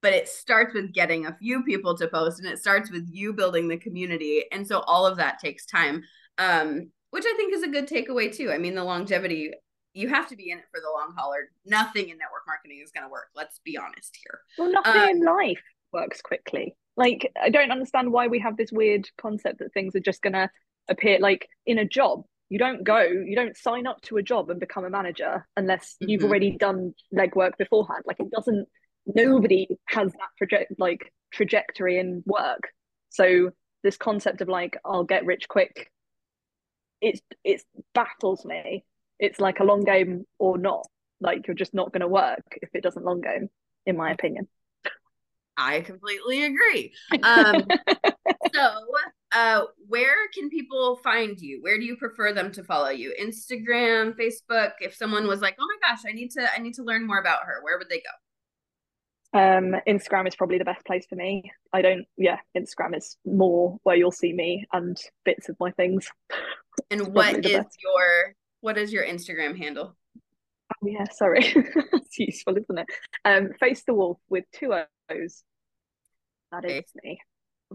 But 0.00 0.14
it 0.14 0.28
starts 0.28 0.74
with 0.74 0.92
getting 0.92 1.26
a 1.26 1.36
few 1.40 1.62
people 1.62 1.96
to 1.96 2.08
post 2.08 2.40
and 2.40 2.48
it 2.48 2.58
starts 2.58 2.90
with 2.90 3.06
you 3.08 3.32
building 3.32 3.68
the 3.68 3.76
community 3.76 4.44
and 4.50 4.66
so 4.66 4.80
all 4.80 5.06
of 5.06 5.16
that 5.18 5.38
takes 5.38 5.66
time 5.66 6.02
um, 6.38 6.90
which 7.10 7.24
i 7.26 7.34
think 7.36 7.54
is 7.54 7.62
a 7.62 7.68
good 7.68 7.88
takeaway 7.88 8.34
too. 8.34 8.50
I 8.50 8.58
mean 8.58 8.74
the 8.74 8.84
longevity 8.84 9.52
you 9.94 10.08
have 10.08 10.26
to 10.30 10.36
be 10.36 10.50
in 10.50 10.58
it 10.58 10.64
for 10.72 10.80
the 10.80 10.90
long 10.90 11.14
haul 11.16 11.34
or 11.34 11.50
nothing 11.66 12.08
in 12.08 12.16
network 12.16 12.44
marketing 12.46 12.80
is 12.82 12.90
going 12.90 13.06
to 13.06 13.10
work 13.10 13.28
let's 13.36 13.60
be 13.64 13.78
honest 13.78 14.18
here. 14.24 14.40
Well 14.58 14.72
nothing 14.72 15.02
um, 15.02 15.08
in 15.10 15.24
life 15.24 15.62
works 15.92 16.22
quickly. 16.22 16.74
Like 16.96 17.32
i 17.40 17.48
don't 17.48 17.72
understand 17.72 18.12
why 18.12 18.26
we 18.26 18.40
have 18.40 18.56
this 18.56 18.70
weird 18.70 19.08
concept 19.16 19.60
that 19.60 19.72
things 19.72 19.96
are 19.96 20.00
just 20.00 20.20
going 20.20 20.34
to 20.34 20.50
appear 20.88 21.18
like 21.20 21.48
in 21.66 21.78
a 21.78 21.84
job. 21.84 22.24
You 22.48 22.58
don't 22.58 22.84
go 22.84 23.00
you 23.00 23.34
don't 23.34 23.56
sign 23.56 23.86
up 23.86 24.00
to 24.02 24.18
a 24.18 24.22
job 24.22 24.50
and 24.50 24.60
become 24.60 24.84
a 24.84 24.90
manager 24.90 25.46
unless 25.56 25.94
mm-hmm. 25.94 26.10
you've 26.10 26.24
already 26.24 26.56
done 26.56 26.94
legwork 27.14 27.56
beforehand. 27.58 28.04
Like 28.06 28.20
it 28.20 28.30
doesn't 28.30 28.68
nobody 29.06 29.68
has 29.86 30.12
that 30.12 30.28
project 30.38 30.72
like 30.78 31.12
trajectory 31.32 31.98
in 31.98 32.22
work. 32.26 32.68
So 33.10 33.50
this 33.82 33.96
concept 33.96 34.40
of 34.40 34.48
like 34.48 34.76
i'll 34.84 35.04
get 35.04 35.24
rich 35.24 35.48
quick 35.48 35.90
it's 37.02 37.20
it 37.44 37.62
battles 37.94 38.44
me. 38.44 38.84
It's 39.18 39.40
like 39.40 39.60
a 39.60 39.64
long 39.64 39.84
game 39.84 40.24
or 40.38 40.56
not. 40.56 40.86
Like 41.20 41.46
you're 41.46 41.54
just 41.54 41.74
not 41.74 41.92
going 41.92 42.00
to 42.00 42.08
work 42.08 42.44
if 42.62 42.70
it 42.74 42.82
doesn't 42.82 43.04
long 43.04 43.20
game 43.20 43.48
in 43.86 43.96
my 43.96 44.12
opinion 44.12 44.48
i 45.56 45.80
completely 45.80 46.44
agree 46.44 46.92
um 47.22 47.62
so 48.54 48.70
uh 49.32 49.62
where 49.88 50.28
can 50.34 50.48
people 50.48 50.96
find 51.02 51.40
you 51.40 51.62
where 51.62 51.78
do 51.78 51.84
you 51.84 51.96
prefer 51.96 52.32
them 52.32 52.50
to 52.52 52.62
follow 52.64 52.90
you 52.90 53.14
instagram 53.20 54.14
facebook 54.16 54.72
if 54.80 54.94
someone 54.94 55.26
was 55.26 55.40
like 55.40 55.56
oh 55.60 55.66
my 55.66 55.88
gosh 55.88 56.02
i 56.08 56.12
need 56.12 56.30
to 56.30 56.46
i 56.56 56.60
need 56.60 56.74
to 56.74 56.82
learn 56.82 57.06
more 57.06 57.18
about 57.18 57.44
her 57.44 57.60
where 57.62 57.78
would 57.78 57.88
they 57.88 57.98
go 57.98 58.10
um, 59.34 59.74
Instagram 59.88 60.28
is 60.28 60.36
probably 60.36 60.58
the 60.58 60.64
best 60.64 60.84
place 60.84 61.06
for 61.08 61.16
me. 61.16 61.50
I 61.72 61.80
don't, 61.80 62.04
yeah, 62.18 62.36
Instagram 62.56 62.96
is 62.96 63.16
more 63.24 63.78
where 63.82 63.96
you'll 63.96 64.10
see 64.10 64.32
me 64.32 64.66
and 64.72 64.98
bits 65.24 65.48
of 65.48 65.56
my 65.58 65.70
things. 65.70 66.06
And 66.90 67.14
what 67.14 67.36
is 67.36 67.52
best. 67.52 67.78
your 67.82 68.34
what 68.60 68.78
is 68.78 68.92
your 68.92 69.04
Instagram 69.04 69.56
handle? 69.58 69.96
Oh 70.18 70.86
yeah, 70.86 71.04
sorry, 71.10 71.40
it's 71.92 72.18
useful, 72.18 72.56
isn't 72.56 72.78
it? 72.78 72.86
Um, 73.24 73.50
face 73.58 73.82
the 73.86 73.94
wolf 73.94 74.18
with 74.28 74.44
two 74.52 74.72
That 76.50 76.64
is 76.64 76.84
me. 77.02 77.20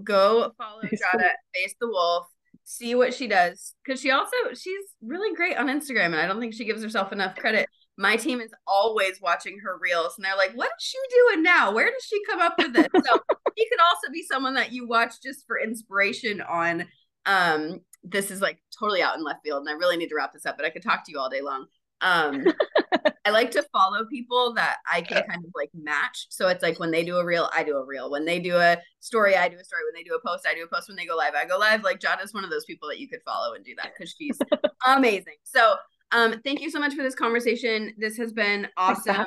Go 0.03 0.51
follow 0.57 0.81
Jada, 0.83 1.31
face 1.53 1.75
the 1.79 1.87
wolf. 1.87 2.27
See 2.63 2.95
what 2.95 3.13
she 3.13 3.27
does 3.27 3.73
because 3.83 4.01
she 4.01 4.11
also 4.11 4.35
she's 4.53 4.83
really 5.01 5.33
great 5.35 5.57
on 5.57 5.67
Instagram, 5.67 6.07
and 6.07 6.17
I 6.17 6.27
don't 6.27 6.39
think 6.39 6.53
she 6.53 6.65
gives 6.65 6.83
herself 6.83 7.13
enough 7.13 7.35
credit 7.35 7.67
my 7.97 8.15
team 8.15 8.39
is 8.39 8.51
always 8.67 9.19
watching 9.21 9.59
her 9.59 9.77
reels 9.81 10.13
and 10.17 10.25
they're 10.25 10.37
like, 10.37 10.53
what 10.53 10.67
is 10.67 10.83
she 10.83 10.97
doing 11.09 11.43
now? 11.43 11.73
Where 11.73 11.89
does 11.89 12.03
she 12.03 12.23
come 12.25 12.39
up 12.39 12.53
with 12.57 12.73
this? 12.73 12.87
So 12.93 13.19
he 13.55 13.67
could 13.67 13.79
also 13.81 14.11
be 14.13 14.23
someone 14.23 14.53
that 14.53 14.71
you 14.71 14.87
watch 14.87 15.15
just 15.21 15.45
for 15.47 15.59
inspiration 15.59 16.41
on 16.41 16.87
um 17.25 17.81
this 18.03 18.31
is 18.31 18.39
like 18.39 18.59
totally 18.79 19.01
out 19.01 19.17
in 19.17 19.23
left 19.23 19.43
field 19.43 19.61
and 19.61 19.69
I 19.69 19.73
really 19.73 19.97
need 19.97 20.09
to 20.09 20.15
wrap 20.15 20.31
this 20.31 20.45
up, 20.45 20.57
but 20.57 20.65
I 20.65 20.69
could 20.69 20.83
talk 20.83 21.03
to 21.05 21.11
you 21.11 21.19
all 21.19 21.29
day 21.29 21.41
long. 21.41 21.65
Um 22.01 22.45
I 23.27 23.29
like 23.31 23.51
to 23.51 23.63
follow 23.73 24.05
people 24.05 24.53
that 24.53 24.77
I 24.89 25.01
can 25.01 25.21
kind 25.29 25.43
of 25.43 25.51
like 25.53 25.69
match. 25.73 26.27
So 26.29 26.47
it's 26.47 26.63
like 26.63 26.79
when 26.79 26.91
they 26.91 27.03
do 27.03 27.17
a 27.17 27.25
reel, 27.25 27.49
I 27.53 27.61
do 27.61 27.75
a 27.75 27.85
reel. 27.85 28.09
When 28.09 28.23
they 28.23 28.39
do 28.39 28.55
a 28.55 28.77
story, 29.01 29.35
I 29.35 29.49
do 29.49 29.57
a 29.57 29.63
story. 29.65 29.81
When 29.85 29.99
they 29.99 30.07
do 30.07 30.15
a 30.15 30.25
post, 30.25 30.47
I 30.49 30.53
do 30.55 30.63
a 30.63 30.67
post. 30.73 30.87
When 30.87 30.95
they 30.95 31.05
go 31.05 31.17
live, 31.17 31.33
I 31.35 31.45
go 31.45 31.57
live. 31.57 31.83
Like 31.83 31.99
Jada 31.99 32.23
is 32.23 32.33
one 32.33 32.45
of 32.45 32.49
those 32.49 32.63
people 32.63 32.87
that 32.87 32.99
you 32.99 33.09
could 33.09 33.19
follow 33.25 33.53
and 33.53 33.65
do 33.65 33.75
that 33.75 33.91
because 33.93 34.15
she's 34.17 34.39
amazing. 34.87 35.35
So 35.43 35.75
um, 36.13 36.39
thank 36.45 36.61
you 36.61 36.71
so 36.71 36.79
much 36.79 36.93
for 36.93 37.03
this 37.03 37.15
conversation. 37.15 37.93
This 37.97 38.15
has 38.15 38.31
been 38.31 38.69
awesome. 38.77 39.25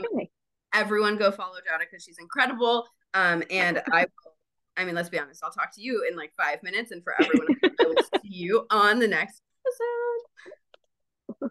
Everyone 0.72 1.18
go 1.18 1.30
follow 1.30 1.56
Jada 1.56 1.80
because 1.80 2.02
she's 2.02 2.18
incredible. 2.18 2.86
Um, 3.12 3.42
and 3.50 3.82
I 3.92 4.02
will, 4.02 4.34
I 4.78 4.86
mean, 4.86 4.94
let's 4.94 5.10
be 5.10 5.18
honest, 5.18 5.44
I'll 5.44 5.50
talk 5.50 5.74
to 5.74 5.82
you 5.82 6.06
in 6.10 6.16
like 6.16 6.32
five 6.38 6.62
minutes. 6.62 6.90
And 6.90 7.04
for 7.04 7.14
everyone, 7.20 7.48
I 7.64 7.84
will 7.84 8.02
see 8.22 8.34
you 8.34 8.66
on 8.70 8.98
the 8.98 9.08
next 9.08 9.42
episode. 9.66 11.50